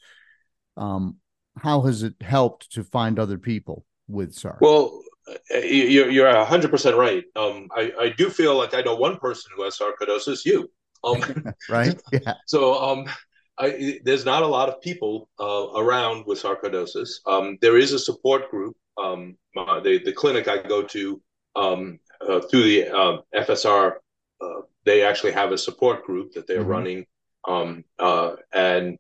[0.78, 1.18] um
[1.58, 6.46] how has it helped to find other people with sarc Well, uh, you- you're you're
[6.46, 7.24] hundred percent right.
[7.36, 10.46] Um, I I do feel like I know one person who has sarcoidosis.
[10.46, 10.70] You.
[11.04, 11.22] Um,
[11.70, 13.06] right yeah so um,
[13.58, 17.10] I, there's not a lot of people uh, around with sarcoidosis.
[17.26, 18.76] Um, there is a support group.
[19.02, 21.22] Um, the the clinic I go to
[21.56, 23.98] um, uh, through the uh, FSR,
[24.42, 26.68] uh, they actually have a support group that they're Mhm.
[26.78, 27.06] running,
[27.48, 28.98] um, uh, and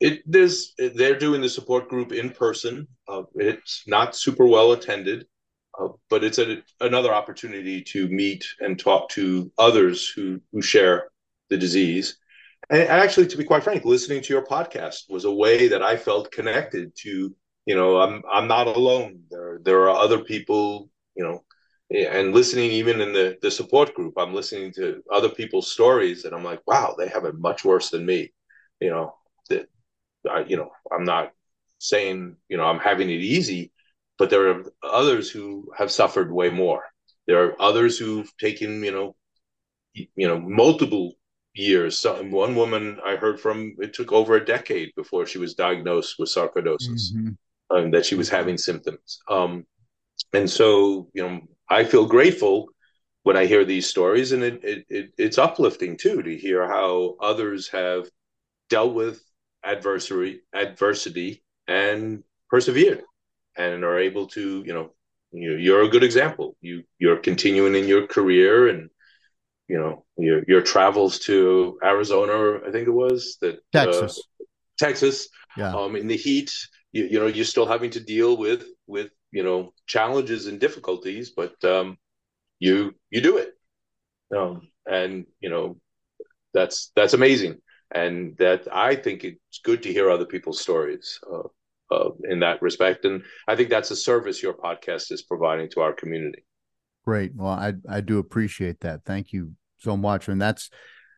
[0.00, 2.88] it there's they're doing the support group in person.
[3.08, 5.26] Uh, it's not super well attended,
[5.78, 11.10] uh, but it's a, another opportunity to meet and talk to others who who share
[11.50, 12.18] the disease.
[12.70, 15.96] And actually, to be quite frank, listening to your podcast was a way that I
[15.96, 17.34] felt connected to.
[17.66, 19.24] You know, I'm I'm not alone.
[19.30, 20.90] There there are other people.
[21.16, 21.44] You know,
[21.90, 26.34] and listening even in the the support group, I'm listening to other people's stories, and
[26.34, 28.32] I'm like, wow, they have it much worse than me.
[28.80, 29.14] You know,
[29.48, 29.68] that
[30.30, 31.32] I, you know, I'm not
[31.78, 33.72] saying you know I'm having it easy,
[34.18, 36.84] but there are others who have suffered way more.
[37.26, 39.16] There are others who've taken you know,
[39.94, 41.14] you know, multiple
[41.54, 41.98] years.
[41.98, 46.16] So one woman I heard from, it took over a decade before she was diagnosed
[46.18, 47.36] with sarcoidosis, Mhm.
[47.70, 49.20] um, that she was having symptoms.
[49.28, 49.66] Um,
[50.32, 52.68] and so, you know, I feel grateful
[53.22, 57.16] when I hear these stories, and it, it, it it's uplifting too to hear how
[57.20, 58.08] others have
[58.68, 59.22] dealt with
[59.64, 63.02] adversary adversity and persevered
[63.56, 64.90] and are able to, you know,
[65.32, 66.56] you, you're a good example.
[66.60, 68.90] You you're continuing in your career and
[69.68, 74.22] you know your your travels to Arizona, I think it was that uh, texas
[74.78, 76.52] Texas, yeah um, in the heat.
[76.92, 81.30] You, you know, you're still having to deal with with you know challenges and difficulties,
[81.30, 81.96] but um,
[82.58, 83.52] you you do it,
[84.36, 85.76] um, and you know
[86.52, 87.58] that's that's amazing,
[87.92, 92.62] and that I think it's good to hear other people's stories uh, uh, in that
[92.62, 96.44] respect, and I think that's a service your podcast is providing to our community.
[97.04, 97.32] Great.
[97.34, 99.04] Well, I I do appreciate that.
[99.04, 100.70] Thank you so much, and that's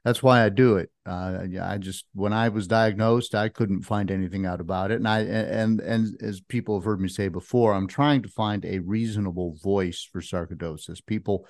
[0.05, 0.91] that's why I do it.
[1.07, 5.07] Uh, I just when I was diagnosed, I couldn't find anything out about it, and
[5.07, 8.81] I and and as people have heard me say before, I'm trying to find a
[8.81, 11.05] reasonable voice for sarcoidosis.
[11.07, 11.47] People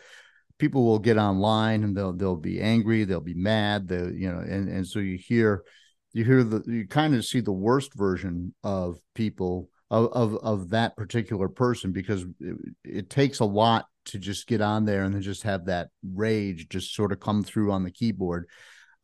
[0.58, 4.38] people will get online and they'll they'll be angry, they'll be mad, they you know,
[4.38, 5.64] and and so you hear
[6.12, 10.70] you hear the you kind of see the worst version of people of of, of
[10.70, 15.14] that particular person because it, it takes a lot to just get on there and
[15.14, 18.48] then just have that rage just sort of come through on the keyboard.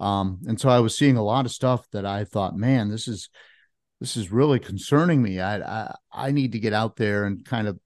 [0.00, 3.08] Um and so i was seeing a lot of stuff that i thought man this
[3.08, 3.30] is
[4.00, 5.40] this is really concerning me.
[5.40, 7.78] I i, I need to get out there and kind of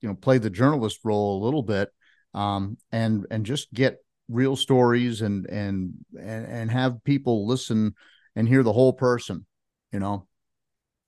[0.00, 1.90] you know play the journalist role a little bit
[2.34, 7.94] um and and just get real stories and and and, and have people listen
[8.36, 9.46] and hear the whole person
[9.92, 10.26] you know?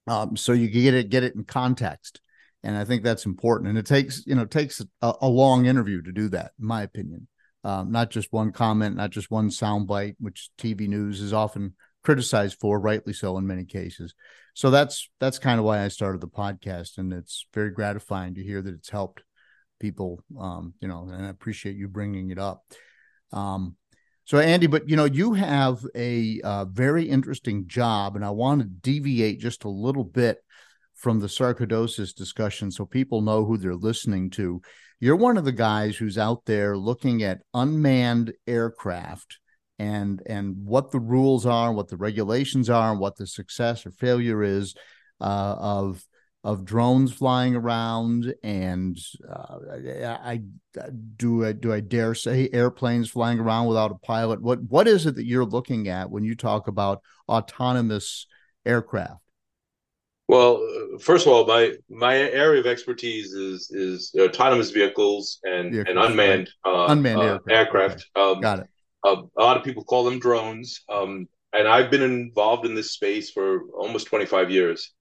[0.07, 2.21] Um so you get it get it in context
[2.63, 3.69] and i think that's important.
[3.69, 6.83] And it takes you know takes a, a long interview to do that in my
[6.83, 7.29] opinion.
[7.65, 12.59] Um, not just one comment not just one soundbite which tv news is often criticized
[12.61, 14.15] for rightly so in many cases.
[14.55, 16.99] So that's that's kind of why i started the podcast.
[16.99, 19.23] And it's very gratifying to hear that it's helped
[19.81, 22.65] people um, you know and i appreciate you bringing it up.
[23.33, 23.77] Um,
[24.25, 28.61] so andy but you know you have a uh, very interesting job and i want
[28.61, 30.39] to deviate just a little bit
[31.03, 34.63] from the sarcoidosis discussion so people know who they're listening to.
[35.01, 39.39] You're one of the guys who's out there looking at unmanned aircraft
[39.81, 43.91] and and what the rules are what the regulations are and what the success or
[43.91, 44.75] failure is
[45.21, 46.05] uh, of
[46.45, 48.97] of drones flying around and
[49.29, 50.41] uh, I,
[50.77, 54.41] I do I do I dare say airplanes flying around without a pilot?
[54.41, 58.27] What what is it that you're looking at when you talk about autonomous
[58.65, 59.23] aircraft
[60.33, 60.67] Well,
[60.99, 65.99] first of all, my my area of expertise is is autonomous vehicles and Vehicles, and
[65.99, 68.07] unmanned uh, Unmanned uh, aircraft, aircraft.
[68.17, 68.69] Um, got it
[69.05, 70.85] Uh, a lot of people call them drones.
[70.89, 74.95] Um, and I've been involved in this space for almost 25 years.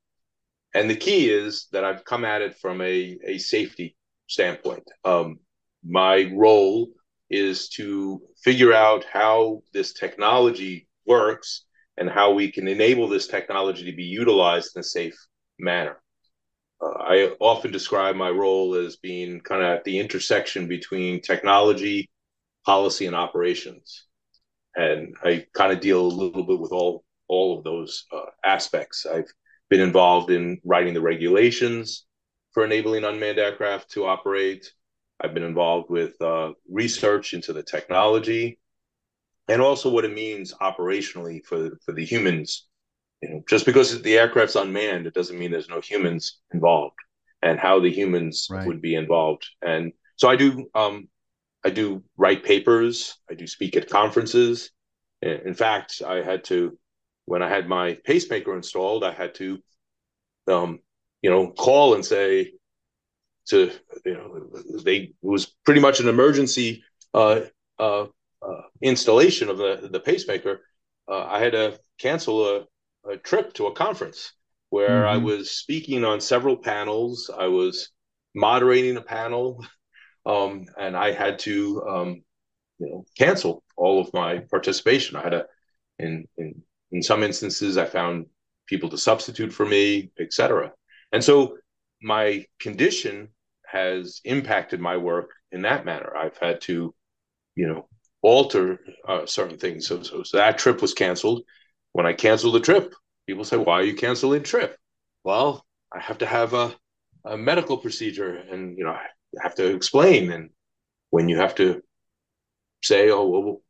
[0.74, 3.96] And the key is that I've come at it from a, a safety
[4.28, 4.84] standpoint.
[5.06, 5.40] Um,
[5.84, 6.90] my role
[7.30, 11.64] is to figure out how this technology works
[11.98, 15.16] and how we can enable this technology to be utilized in a safe
[15.60, 16.02] manner.
[16.82, 22.10] Uh, I often describe my role as being kind of at the intersection between technology,
[22.66, 24.08] policy, and operations,
[24.76, 29.06] and I kind of deal a little bit with all all of those uh, aspects.
[29.06, 29.32] I've
[29.70, 32.06] been involved in writing the regulations
[32.52, 34.70] for enabling unmanned aircraft to operate.
[35.22, 38.60] I've been involved with uh, research into the technology
[39.52, 42.68] and also what it means operationally for for the humans.
[43.22, 46.96] You know, just because the aircraft's unmanned, it doesn't mean there's no humans involved,
[47.42, 48.66] and how the humans Right.
[48.66, 49.48] would be involved.
[49.62, 51.10] And so I do, um,
[51.66, 53.18] I do write papers.
[53.30, 54.72] I do speak at conferences.
[55.22, 56.78] In fact, I had to
[57.26, 59.60] when I had my pacemaker installed, I had to,
[60.48, 60.80] um,
[61.22, 62.54] you know, call and say
[63.48, 63.72] to
[64.06, 64.50] you know
[64.84, 66.84] they it was pretty much an emergency
[67.14, 67.42] uh,
[67.80, 68.06] uh,
[68.42, 70.62] uh, installation of the the pacemaker.
[71.10, 72.66] Uh, I had to cancel a,
[73.12, 74.34] a trip to a conference
[74.70, 75.26] where I Mhm.
[75.26, 77.30] was speaking on several panels.
[77.36, 77.90] I was
[78.36, 79.66] moderating a panel,
[80.26, 82.24] um, and I had to um,
[82.80, 85.18] you know cancel all of my participation.
[85.18, 85.48] I had to
[86.00, 88.28] in in in some instances I found
[88.68, 90.74] people to substitute for me, etc.
[91.12, 91.58] And so
[92.02, 93.30] my condition
[93.68, 96.16] has impacted my work in that manner.
[96.16, 96.94] I've had to,
[97.56, 97.88] you know,
[98.22, 99.88] alter uh, certain things.
[99.88, 101.44] So, so, so that trip was canceled.
[101.94, 102.94] When I canceled the trip,
[103.28, 104.78] people say, "Why are you canceling trip?"
[105.24, 106.76] Well, I have to have a,
[107.26, 109.08] a medical procedure, and you know, I
[109.42, 110.32] have to explain.
[110.32, 110.50] And
[111.12, 111.84] when you have to
[112.84, 113.62] say, "Oh, well,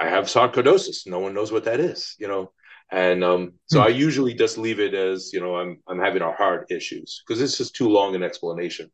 [0.00, 2.52] I have sarcoidosis," no one knows what that is, you know.
[2.92, 3.82] And um, so Hmm.
[3.82, 7.42] I usually just leave it as, you know, I'm I'm having a heart issues because
[7.42, 8.90] it's just too long an explanation.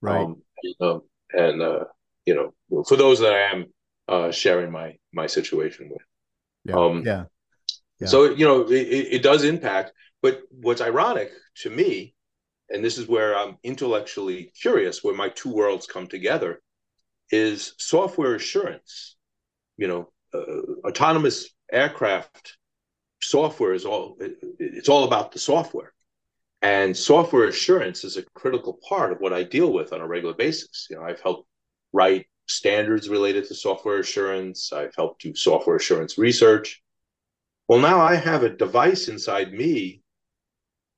[0.00, 0.28] Right.
[0.28, 0.42] Um,
[0.80, 1.02] um,
[1.34, 1.86] and uh,
[2.26, 3.66] you know, for those that I am
[4.08, 6.02] uh, sharing my my situation with.
[6.64, 6.74] yeah.
[6.74, 7.24] um, yeah.
[8.00, 8.08] Yeah.
[8.08, 8.72] So you know, it,
[9.16, 9.92] it does impact.
[10.22, 11.30] But what's ironic
[11.62, 12.14] to me,
[12.70, 16.60] and this is where I'm intellectually curious, where my two worlds come together,
[17.30, 19.16] is software assurance.
[19.76, 22.56] You know, uh, autonomous aircraft
[23.22, 25.92] software is all it, it's all about the software
[26.62, 30.34] and software assurance is a critical part of what i deal with on a regular
[30.34, 31.48] basis you know i've helped
[31.92, 34.72] write standards related to software assurance.
[34.72, 36.82] I've helped do software assurance research.
[37.68, 40.02] Well now i have a device inside me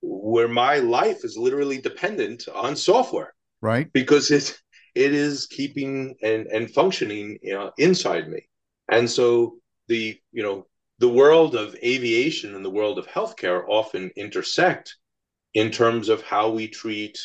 [0.02, 3.34] where my life is literally dependent on software.
[3.62, 3.90] Right.
[3.92, 4.56] because it
[4.94, 8.48] it is keeping and and functioning you know, inside me.
[8.90, 10.66] And so the you know
[10.98, 14.96] the world of aviation and the world of healthcare often intersect
[15.54, 17.18] in terms of how we treat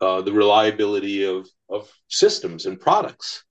[0.00, 3.44] uh, the reliability of of systems and products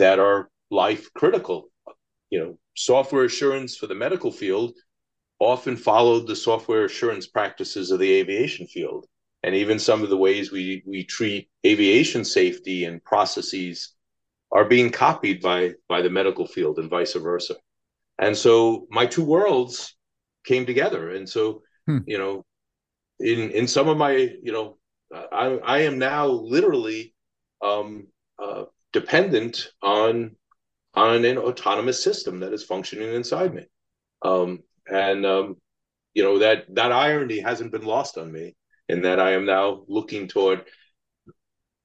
[0.00, 1.70] that are life critical.
[2.30, 4.74] You know software assurance for the medical field
[5.40, 9.06] often followed the software assurance practices of the aviation field
[9.42, 13.94] and even some of the ways we we treat aviation safety and processes
[14.52, 17.56] are being copied by by the medical field and vice versa.
[18.18, 19.96] And so my two worlds
[20.44, 21.10] came together.
[21.10, 22.04] And so Hmm.
[22.06, 22.44] you know
[23.20, 24.78] in in some of my you know
[25.32, 27.14] i i am now literally
[27.62, 28.06] um
[28.42, 30.36] uh dependent on
[30.94, 33.64] on an autonomous system that is functioning inside me
[34.22, 35.56] um and um
[36.14, 38.54] you know that that irony hasn't been lost on me
[38.88, 40.64] in that i am now looking toward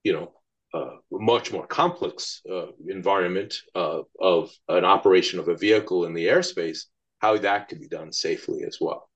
[0.04, 0.32] you know
[0.74, 6.26] uh, much more complex uh, environment uh, of an operation of a vehicle in the
[6.26, 6.80] airspace,
[7.20, 9.10] how that could be done safely as well.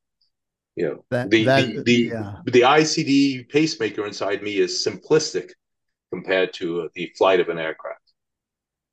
[0.77, 2.33] You know, That- the, that- the the yeah.
[2.45, 5.49] the ICD pacemaker inside me is simplistic
[6.11, 8.01] compared to uh, the flight of an aircraft.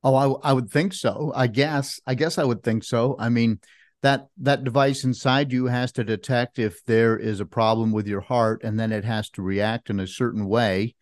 [0.04, 1.32] Oh, I, I would think so.
[1.34, 2.00] I guess.
[2.06, 3.16] I guess I would think so.
[3.18, 3.60] I mean,
[4.02, 8.20] that that device inside you has to detect if there is a problem with your
[8.20, 10.94] heart, and then it has to react in a certain way,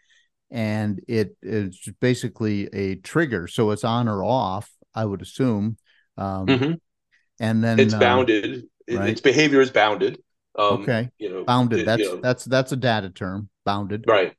[0.51, 3.47] and it is basically a trigger.
[3.47, 4.71] So it's on or off.
[4.95, 5.77] I would assume.
[6.17, 6.81] Um, Mhm.
[7.41, 8.65] And then It's um, bounded.
[8.89, 9.09] Right.
[9.09, 10.23] Its behavior is bounded.
[10.57, 11.81] Um, Okay, You know, bounded.
[11.81, 13.49] it- That's you know, that's that's a data term.
[13.65, 14.05] Bounded.
[14.07, 14.35] Right.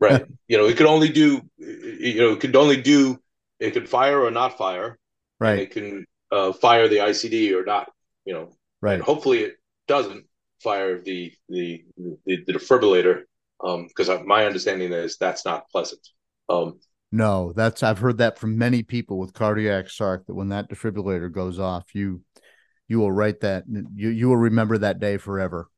[0.00, 0.24] Right.
[0.48, 3.18] you know, it could only do, you know, it could only do,
[3.60, 4.98] it could fire or not fire.
[5.40, 5.60] Right.
[5.60, 7.90] it can uh, fire the ICD or not,
[8.24, 8.52] you know.
[8.80, 8.94] Right.
[8.94, 9.54] And hopefully it
[9.88, 10.26] doesn't
[10.62, 13.22] fire the the the, the defibrillator,
[13.60, 16.00] because my understanding is that's not pleasant.
[16.48, 16.80] Um,
[17.12, 21.30] No, that's I've heard that from many people with cardiac sarc that when that defibrillator
[21.30, 22.22] goes off, you
[22.88, 25.68] you will write that you you will remember that day forever.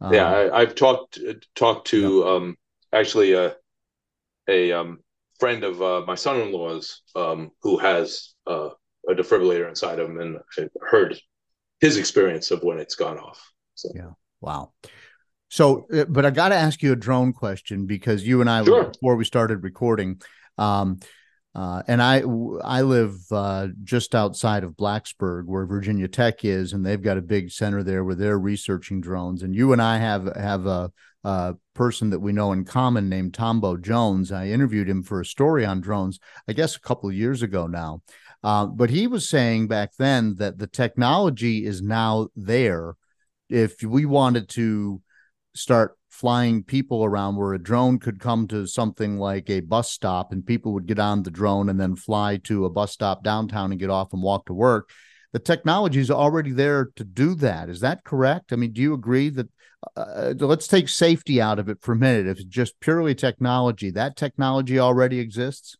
[0.00, 1.18] Um, yeah, I, I've talked
[1.54, 2.56] talked to um,
[2.92, 3.56] actually a
[4.48, 4.98] a um,
[5.38, 8.70] friend of uh, my son-in-law's um, who has uh,
[9.08, 11.18] a defibrillator inside of him, and I heard
[11.80, 13.52] his experience of when it's gone off.
[13.74, 14.10] So Yeah.
[14.40, 14.72] Wow.
[15.48, 18.64] So, uh, but I got to ask you a drone question because you and I,
[18.64, 18.90] Sure.
[18.90, 20.20] before we started recording,
[20.58, 21.00] um,
[21.54, 22.22] uh, and I,
[22.62, 27.22] I live uh, just outside of Blacksburg, where Virginia Tech is, and they've got a
[27.22, 29.42] big center there where they're researching drones.
[29.42, 30.92] And you and I have have a,
[31.24, 34.30] a person that we know in common named Tombo Jones.
[34.30, 37.66] I interviewed him for a story on drones, I guess, a couple of years ago
[37.66, 38.02] now.
[38.44, 42.94] Uh, but he was saying back then that the technology is now there.
[43.48, 45.02] If we wanted to
[45.54, 50.32] start flying people around where a drone could come to something like a bus stop
[50.32, 53.70] and people would get on the drone and then fly to a bus stop downtown
[53.70, 54.90] and get off and walk to work.
[55.32, 57.68] The technology is already there to do that.
[57.68, 58.52] Is that correct?
[58.52, 59.46] I mean do you agree that
[59.96, 62.26] uh, let's take safety out of it for a minute.
[62.26, 65.76] If it's just purely technology that technology already exists?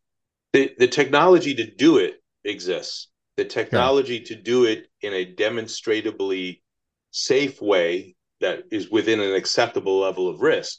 [0.53, 3.09] The the technology to do it exists.
[3.37, 6.63] The technology to do it in a demonstrably
[7.11, 10.79] safe way that is within an acceptable level of risk.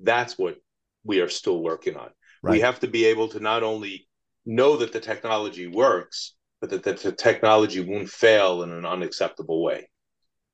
[0.00, 0.56] That's what
[1.04, 2.10] we are still working on.
[2.42, 4.08] We have to be able to not only
[4.46, 9.62] know that the technology works, but that the, the technology won't fail in an unacceptable
[9.62, 9.88] way.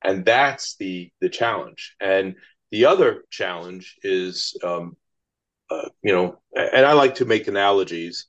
[0.03, 1.95] And that's the the challenge.
[1.99, 2.35] And
[2.71, 4.97] the other challenge is, um,
[5.69, 8.27] uh, you know, and I like to make analogies.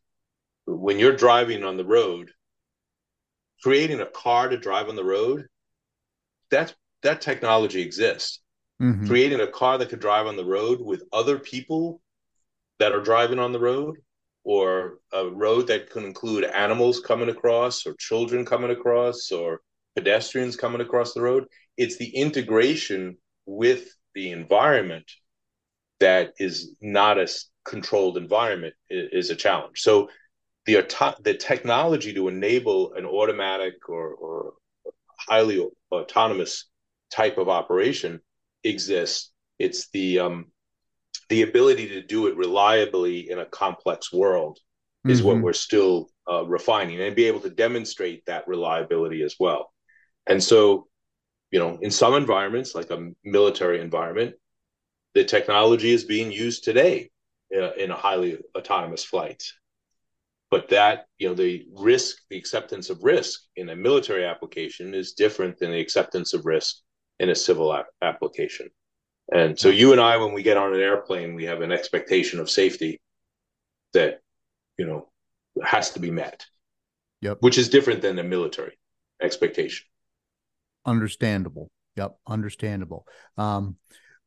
[0.66, 2.30] When you're driving on the road,
[3.62, 5.46] creating a car to drive on the road,
[6.50, 6.74] that's
[7.06, 8.40] that technology exists
[8.80, 9.06] Mhm.
[9.06, 12.02] creating a car that could drive on the road with other people
[12.78, 13.96] that are driving on the road
[14.44, 19.60] or a road that could include animals coming across or children coming across or
[19.94, 21.46] pedestrians coming across the road
[21.76, 25.10] it's the integration with the environment
[26.00, 27.26] that is not a
[27.64, 30.08] controlled environment is a challenge so
[30.66, 34.54] the auto- the technology to enable an automatic or, or
[35.28, 36.66] highly autonomous
[37.10, 38.20] type of operation
[38.64, 39.32] exists.
[39.58, 40.52] It's the um,
[41.28, 44.58] the ability to do it reliably in a complex world
[45.08, 45.42] is what Mhm.
[45.42, 49.72] we're still uh, refining, and be able to demonstrate that reliability as well.
[50.26, 50.88] And so,
[51.52, 54.34] you know, in some environments, like a military environment,
[55.14, 57.10] the technology is being used today
[57.56, 59.42] uh, in a highly autonomous flight.
[60.50, 65.12] But that, you know, the risk, the acceptance of risk in a military application is
[65.12, 66.76] different than the acceptance of risk
[67.18, 68.70] in a civil a- application.
[69.32, 72.40] And so you and I, when we get on an airplane, we have an expectation
[72.40, 73.00] of safety
[73.92, 74.20] that,
[74.78, 75.08] you know,
[75.64, 76.46] has to be met.
[77.22, 77.38] Yep.
[77.40, 78.78] Which is different than the military
[79.22, 79.86] expectation.
[80.84, 83.06] understandable yep understandable
[83.38, 83.76] um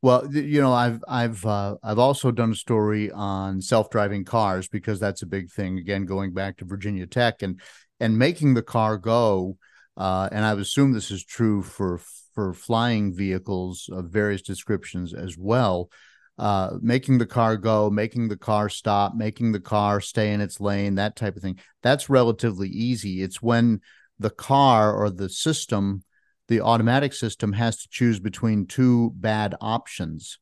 [0.01, 4.99] well you know i've i've uh, i've also done a story on self-driving cars because
[4.99, 7.61] that's a big thing again going back to virginia tech and
[7.99, 9.57] and making the car go
[9.95, 12.01] uh and I've assumed this is true for
[12.33, 15.89] for flying vehicles of various descriptions as well
[16.37, 20.59] uh making the car go making the car stop making the car stay in its
[20.59, 23.81] lane that type of thing that's relatively easy it's when
[24.19, 26.03] the car or the system
[26.49, 30.39] the automatic system has to choose between two bad options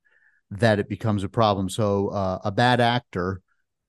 [0.50, 1.70] that it becomes a problem.
[1.70, 3.42] So uh, a bad actor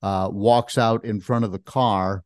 [0.02, 2.24] uh, walks out in front of the car.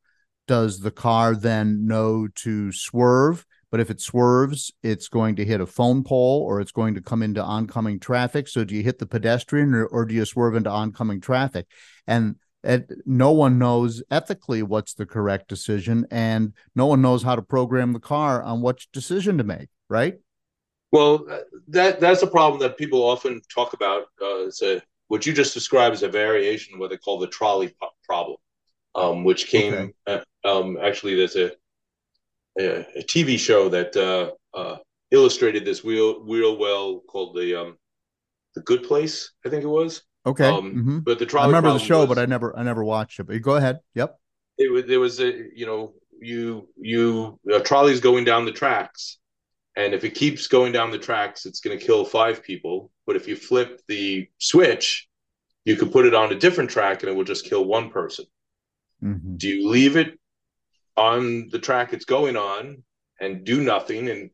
[0.49, 3.47] Does the car then know to swerve?
[3.73, 7.01] But if it swerves, it's going to hit a phone pole or it's going to
[7.01, 8.47] come into oncoming traffic.
[8.47, 11.67] So do you hit the pedestrian or, or do you swerve into oncoming traffic?
[12.07, 17.35] And it, no one knows ethically what's the correct decision, and no one knows how
[17.35, 19.69] to program the car on which decision to make.
[19.89, 20.19] Right?
[20.93, 21.27] Well,
[21.69, 24.03] that that's a problem that people often talk about.
[24.21, 27.27] Uh, it's a what you just described is a variation of what they call the
[27.27, 28.37] trolley problem,
[28.95, 31.53] um, which came uh, um, actually there's a,
[32.59, 34.77] a a TV show that uh, uh,
[35.11, 37.77] illustrated this real real well called the um,
[38.55, 40.03] the Good Place, I think it was.
[40.27, 40.47] Okay.
[40.47, 41.05] Um, Mhm.
[41.05, 43.25] But the trolley I remember the show, was- but I never I never watched it.
[43.25, 43.81] But go ahead.
[43.95, 44.19] Yep.
[44.59, 49.19] it was there was a you know you you a trolley's going down the tracks
[49.77, 53.17] and if it keeps going down the tracks it's going to kill five people but
[53.17, 55.09] if you flip the switch
[55.65, 58.25] you can put it on a different track and it will just kill one person
[59.03, 59.39] Mhm.
[59.39, 60.11] do you leave it
[60.97, 62.83] on the track it's going on
[63.21, 64.31] and do nothing and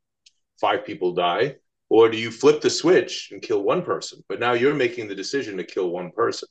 [0.61, 1.57] five people die
[1.89, 5.15] or do you flip the switch and kill one person but now you're making the
[5.15, 6.49] decision to kill one person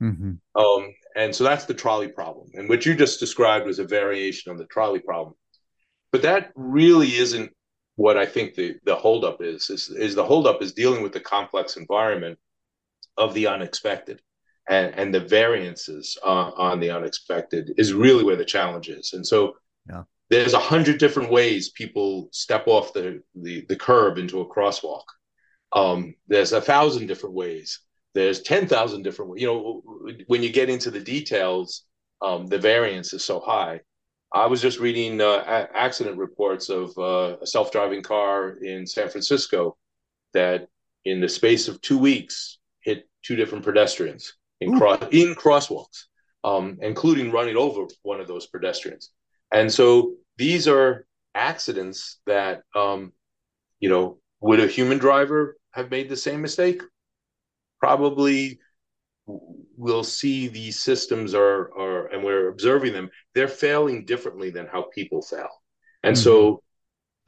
[0.00, 2.48] hmm Um, and so that's the trolley problem.
[2.54, 5.34] And what you just described was a variation on the trolley problem.
[6.12, 7.52] But that really isn't
[7.96, 9.88] what I think the, the holdup is, is.
[9.90, 12.38] Is the holdup is dealing with the complex environment
[13.16, 14.20] of the unexpected.
[14.70, 19.12] And, and the variances uh, on the unexpected is really where the challenge is.
[19.14, 19.56] And so
[19.88, 20.04] Yeah.
[20.30, 25.04] there's a hundred different ways people step off the, the, the curb into a crosswalk.
[25.72, 27.80] Um, there's a thousand different ways
[28.14, 29.40] there's 10,000 different ways.
[29.40, 29.82] you know
[30.26, 31.84] when you get into the details
[32.22, 33.80] um, the variance is so high
[34.32, 39.08] i was just reading uh, a- accident reports of uh, a self-driving car in san
[39.08, 39.76] francisco
[40.34, 40.68] that
[41.04, 46.04] in the space of two weeks hit two different pedestrians in, cross, in crosswalks
[46.44, 49.10] um, including running over one of those pedestrians.
[49.52, 53.12] And so these are accidents that um,
[53.78, 56.82] you know would a human driver have made the same mistake?
[57.78, 58.58] Probably
[59.76, 64.82] we'll see these systems are are and we're observing them they're failing differently than how
[64.92, 65.48] people fail
[66.02, 66.60] and so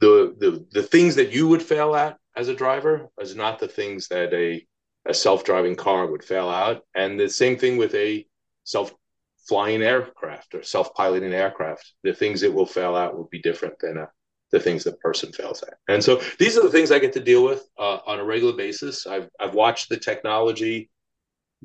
[0.01, 3.69] the the the things that you would fail at as a driver is not the
[3.69, 4.65] things that a
[5.05, 6.83] a self-driving car would fail out.
[6.95, 8.25] And the same thing with a
[8.63, 11.93] self-flying aircraft or self-piloting aircraft.
[12.03, 14.09] The things it will fail out will be different than a,
[14.51, 15.75] the things the person fails at.
[15.87, 18.53] And so these are the things i get to deal with uh, on a regular
[18.53, 19.05] basis.
[19.07, 20.89] I've i've watched the technology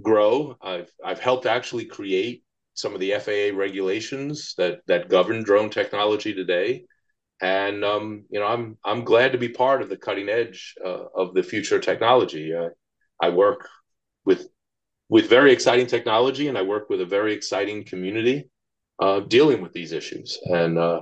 [0.02, 0.56] grow.
[0.60, 2.42] I've i've helped actually create
[2.74, 6.86] some of the faa regulations that that govern drone technology today.
[7.40, 11.04] And um, you know i'm i'm glad to be part of the cutting edge uh,
[11.14, 12.54] of the future technology.
[12.54, 12.70] Uh,
[13.20, 13.68] i work
[14.24, 14.48] with
[15.08, 18.48] with very exciting technology and i work with a very exciting community
[19.00, 21.00] uh, dealing with these issues and uh,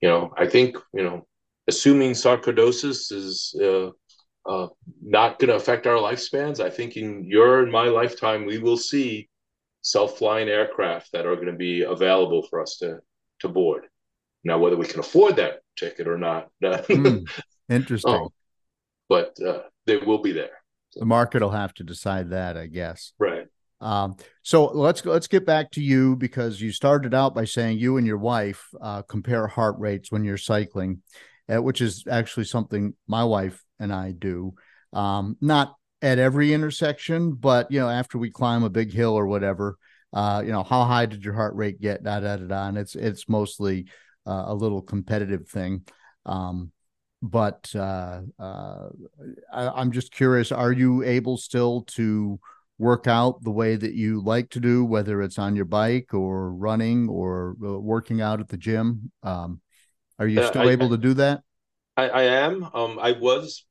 [0.00, 1.26] you know i think you know
[1.68, 3.90] assuming sarcoidosis is uh,
[4.48, 4.68] uh,
[5.02, 8.76] not going to affect our lifespans i think in your and my lifetime we will
[8.76, 9.28] see
[9.82, 12.98] self-flying aircraft that are going to be available for us to
[13.40, 13.86] to board
[14.44, 16.48] now whether we can afford that ticket or not
[16.86, 17.24] Hmm.
[17.68, 18.12] Interesting.
[18.12, 18.32] Oh,
[19.08, 20.62] but uh, they will be there
[20.96, 23.12] The market will have to decide that, I guess.
[23.18, 23.46] right
[23.80, 27.98] Um, so let's let's get back to you because you started out by saying you
[27.98, 31.02] and your wife uh, compare heart rates when you're cycling,
[31.52, 34.54] uh, which is actually something my wife and I do.
[34.92, 39.26] Um, not at every intersection, but you know, after we climb a big hill or
[39.26, 39.76] whatever,
[40.12, 42.02] uh, you know, how high did your heart rate get?
[42.02, 42.68] Da da da da.
[42.68, 43.86] And it's it's mostly
[44.26, 45.86] uh, a little competitive thing.
[46.24, 46.72] Um,
[47.28, 48.88] but uh, uh,
[49.52, 52.40] I, I'm just curious: Are you able still to
[52.78, 56.52] work out the way that you like to do, whether it's on your bike or
[56.52, 59.10] running or uh, working out at the gym?
[59.22, 59.60] Um,
[60.18, 61.42] are you Yeah, still I- able to do that?
[61.96, 62.64] I, I am.
[62.74, 63.64] Um, I was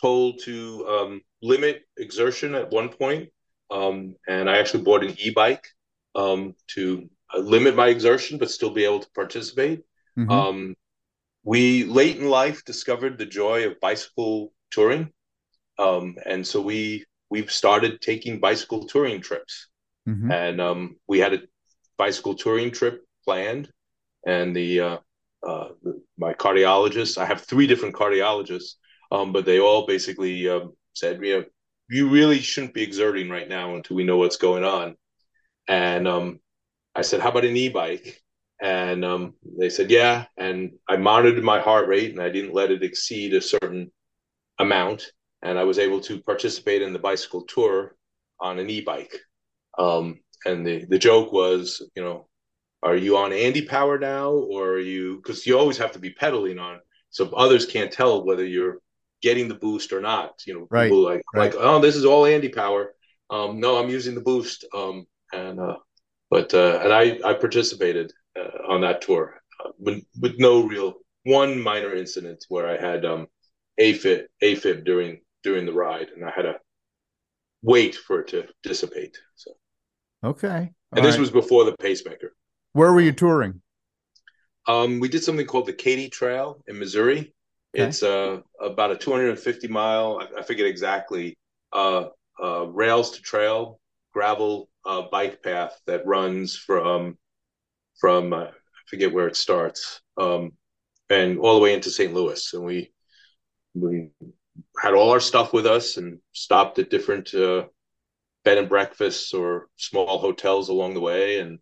[0.00, 3.30] told to um, limit exertion at one point,
[3.70, 5.66] um, and I actually bought an e-bike
[6.14, 9.82] um, to uh, limit my exertion but still be able to participate.
[10.16, 10.46] Mhm.
[11.46, 15.12] We late in life discovered the joy of bicycle touring,
[15.78, 19.68] um, and so we we've started taking bicycle touring trips.
[20.08, 20.32] Mhm.
[20.32, 21.42] and um, we had a
[21.98, 23.70] bicycle touring trip planned
[24.26, 24.98] and the, uh,
[25.46, 28.74] uh, the my cardiologist i have three different cardiologists
[29.12, 31.44] um, but they all basically um, said you know
[31.90, 34.96] you really shouldn't be exerting right now until we know what's going on
[35.68, 36.40] and um,
[36.94, 38.22] i said how about an e-bike
[38.60, 42.70] and um, they said yeah and i monitored my heart rate and i didn't let
[42.70, 43.90] it exceed a certain
[44.58, 47.94] amount and i was able to participate in the bicycle tour
[48.40, 49.14] on an e-bike
[49.78, 52.28] um, and the, the joke was, you know,
[52.82, 55.16] are you on Andy power now, or are you?
[55.16, 56.78] Because you always have to be pedaling on,
[57.10, 58.78] so others can't tell whether you're
[59.22, 60.34] getting the boost or not.
[60.46, 61.52] You know, Right, people like right.
[61.52, 62.94] like, oh, this is all Andy power.
[63.30, 64.66] Um, no, I'm using the boost.
[64.74, 65.76] Um, and uh,
[66.30, 70.94] but uh, and I I participated uh, on that tour uh, with with no real
[71.24, 73.26] one minor incident where I had um
[73.80, 76.56] AFib AFib during during the ride, and I had to
[77.62, 79.16] wait for it to dissipate.
[79.36, 79.52] So.
[80.24, 80.72] Okay.
[80.92, 81.20] And this right.
[81.20, 82.34] was before the pacemaker.
[82.72, 83.60] Where were you touring?
[84.66, 87.34] Um, we did something called the Katy Trail in Missouri.
[87.74, 87.86] Okay.
[87.86, 91.38] It's uh, about a 250 mile, I, I forget exactly,
[91.72, 92.06] uh,
[92.42, 93.78] uh, rails to trail
[94.12, 97.18] gravel uh, bike path that runs from
[98.00, 98.50] from uh, I
[98.88, 100.52] forget where it starts, um,
[101.10, 102.12] and all the way into St.
[102.12, 102.52] Louis.
[102.54, 102.92] And we
[103.74, 104.08] we
[104.82, 107.66] had all our stuff with us and stopped at different uh,
[108.44, 111.58] bed and breakfasts or small hotels along the way, and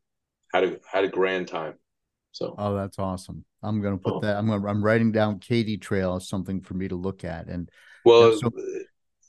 [0.52, 1.74] had a had a grand time.
[2.32, 3.44] So Oh, that's awesome.
[3.62, 4.20] I'm going to put Oh.
[4.20, 4.36] that.
[4.36, 7.46] I'm gonna, I'm writing down Katy Trail as something for me to look at.
[7.48, 7.70] And
[8.04, 8.50] well, Yeah, so-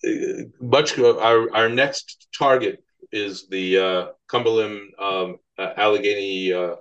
[0.08, 6.76] uh, much our our next target is the uh, Cumberland um, uh, Allegheny uh,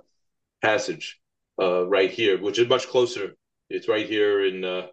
[0.65, 1.19] Passage
[1.61, 3.35] uh, right here, which is much closer.
[3.69, 4.87] It's right here in uh,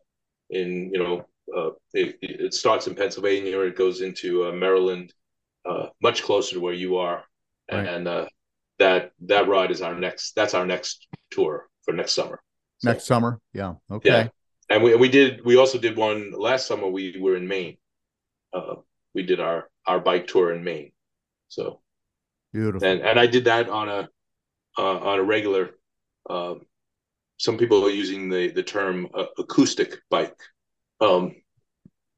[0.50, 1.14] in you know
[1.56, 5.12] uh, it, it starts in Pennsylvania, or it goes into uh, Maryland,
[5.68, 7.24] uh, much closer to where you are,
[7.70, 7.86] Right.
[7.88, 8.26] and uh,
[8.78, 10.34] that that ride is our next.
[10.34, 12.38] That's our next tour for next summer.
[12.78, 13.40] So, Next summer.
[13.54, 13.74] Yeah.
[13.90, 14.10] Okay.
[14.10, 14.28] Yeah.
[14.70, 16.86] and we we did we also did one last summer.
[16.88, 17.76] We were in Maine.
[18.52, 18.76] Uh,
[19.14, 20.92] we did our our bike tour in Maine.
[21.48, 21.80] So
[22.52, 22.86] Beautiful.
[22.88, 24.08] and and I did that on a
[24.78, 25.70] uh, on a regular.
[26.28, 26.62] Um,
[27.38, 30.36] some people are using the the term uh, acoustic bike.
[31.00, 31.34] Um,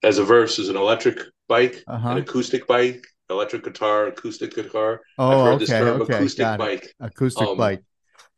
[0.02, 2.11] as a verse is an electric bike, Uh-huh.
[2.11, 5.00] an acoustic bike, electric guitar, acoustic guitar.
[5.18, 5.59] oh, I've heard okay.
[5.61, 6.14] this term Okay.
[6.14, 6.59] acoustic Got it.
[6.59, 6.94] bike.
[7.00, 7.82] Acoustic Um, bike.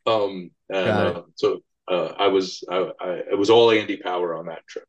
[0.05, 1.15] Um, and it.
[1.17, 1.59] uh, so
[1.91, 4.85] uh, I was I, I it was all Andy Power on that trip.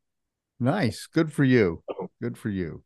[0.60, 1.06] Nice.
[1.06, 1.82] Good for you.
[1.90, 2.08] Oh.
[2.22, 2.82] Good for you.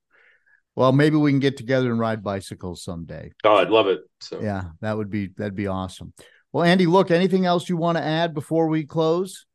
[0.74, 3.32] Well, maybe we can get together and ride bicycles someday.
[3.44, 4.00] Oh, I'd love it.
[4.20, 6.12] So Yeah, that would be that'd be awesome.
[6.52, 9.46] Well, Andy, look, anything else you want to add before we close?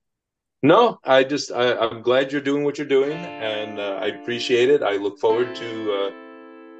[0.63, 4.69] no, I just I, I'm glad you're doing what you're doing, and uh, I appreciate
[4.69, 4.81] it.
[4.81, 6.09] I look forward to uh,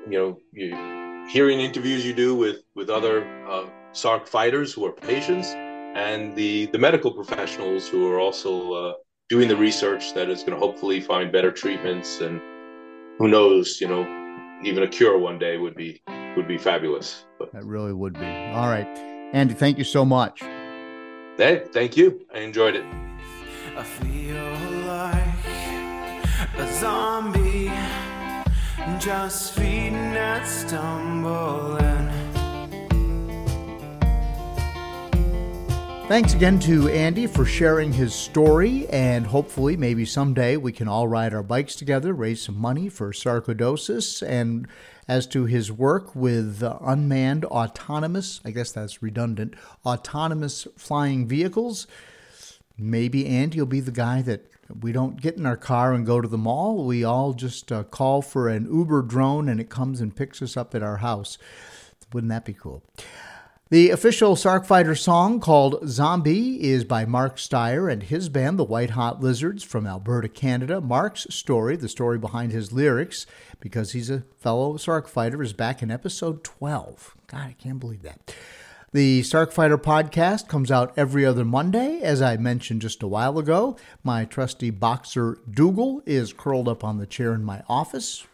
[0.10, 4.92] you know you, hearing interviews you do with with other uh, SARC fighters who are
[4.92, 8.94] patients, and the the medical professionals who are also uh,
[9.30, 12.42] doing the research that is going to hopefully find better treatments, and
[13.20, 14.27] who knows, you know,
[14.64, 16.01] even a cure one day would be
[16.36, 17.26] would be fabulous.
[17.39, 18.26] But That really would be.
[18.26, 18.88] All right.
[19.34, 20.41] Andy, thank you so much.
[21.38, 22.26] hey, thank you.
[22.34, 22.86] I enjoyed it.
[23.76, 24.53] I feel
[24.88, 27.72] like a zombie,
[28.99, 32.07] just feeding and stumbling.
[36.08, 41.05] Thanks again to Andy for sharing his story, and hopefully, maybe someday we can all
[41.05, 44.26] ride our bikes together, raise some money for sarcoidosis.
[44.26, 44.70] And
[45.10, 49.55] as to his work with unmanned autonomous, I guess that's redundant,
[49.86, 51.88] autonomous flying vehicles,
[52.78, 54.49] maybe Andy will be the guy that
[54.82, 56.86] we don't get in our car and go to the mall.
[56.86, 60.55] We all just uh, call for an Uber drone and it comes and picks us
[60.55, 61.38] up at our house.
[62.14, 62.82] Wouldn't that be cool?
[63.70, 68.63] The official Sarc Fighter song called Zombie is by Mark Steier and his band, the
[68.63, 70.80] White Hot Lizards from Alberta, Canada.
[70.80, 73.26] Mark's story, the story behind his lyrics,
[73.59, 77.18] because he's a fellow Sarc Fighter, is back in episode 12.
[77.28, 78.34] God, I can't believe that.
[78.93, 81.99] The Sarc Fighter podcast comes out every other Monday.
[81.99, 86.99] As I mentioned just a while ago, my trusty boxer Dougal is curled up on
[86.99, 88.26] the chair in my office.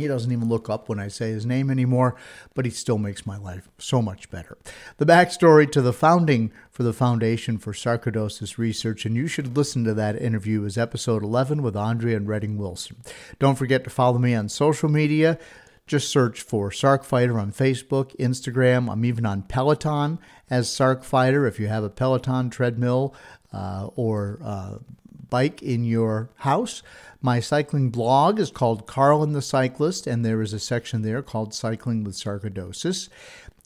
[0.00, 2.16] He doesn't even look up when I say his name anymore,
[2.54, 4.58] but he still makes my life so much better.
[4.96, 9.84] The backstory to the founding for the Foundation for Sarcoidosis Research, and you should listen
[9.84, 12.96] to that interview, is episode 11 with Andrea and Redding Wilson.
[13.38, 15.38] Don't forget to follow me on social media.
[15.86, 18.88] Just search for Sarc Fighter on Facebook, Instagram.
[18.88, 21.46] I'm even on Peloton as Sarc Fighter.
[21.46, 23.12] If you have a Peloton treadmill
[23.52, 24.78] uh, or uh,
[25.30, 26.82] bike in your house.
[27.22, 31.54] My cycling blog is called Carlin the Cyclist, and there is a section there called
[31.54, 33.08] Cycling with Sarcoidosis.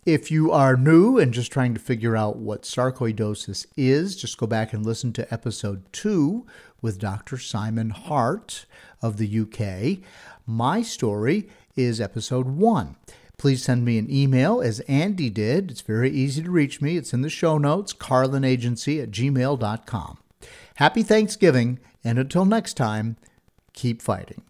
[0.06, 4.46] If you are new and just trying to figure out what sarcoidosis is, just go
[4.46, 6.44] back and listen to episode two
[6.82, 7.38] with Dr.
[7.38, 8.66] Simon Hart
[9.00, 10.04] of the UK.
[10.46, 12.96] My story is episode one.
[13.38, 15.70] Please send me an email as Andy did.
[15.70, 16.98] It's very easy to reach me.
[16.98, 20.18] It's in the show notes, carlinagency at gmail.com.
[20.76, 23.16] Happy Thanksgiving, and until next time,
[23.74, 24.42] keep fighting.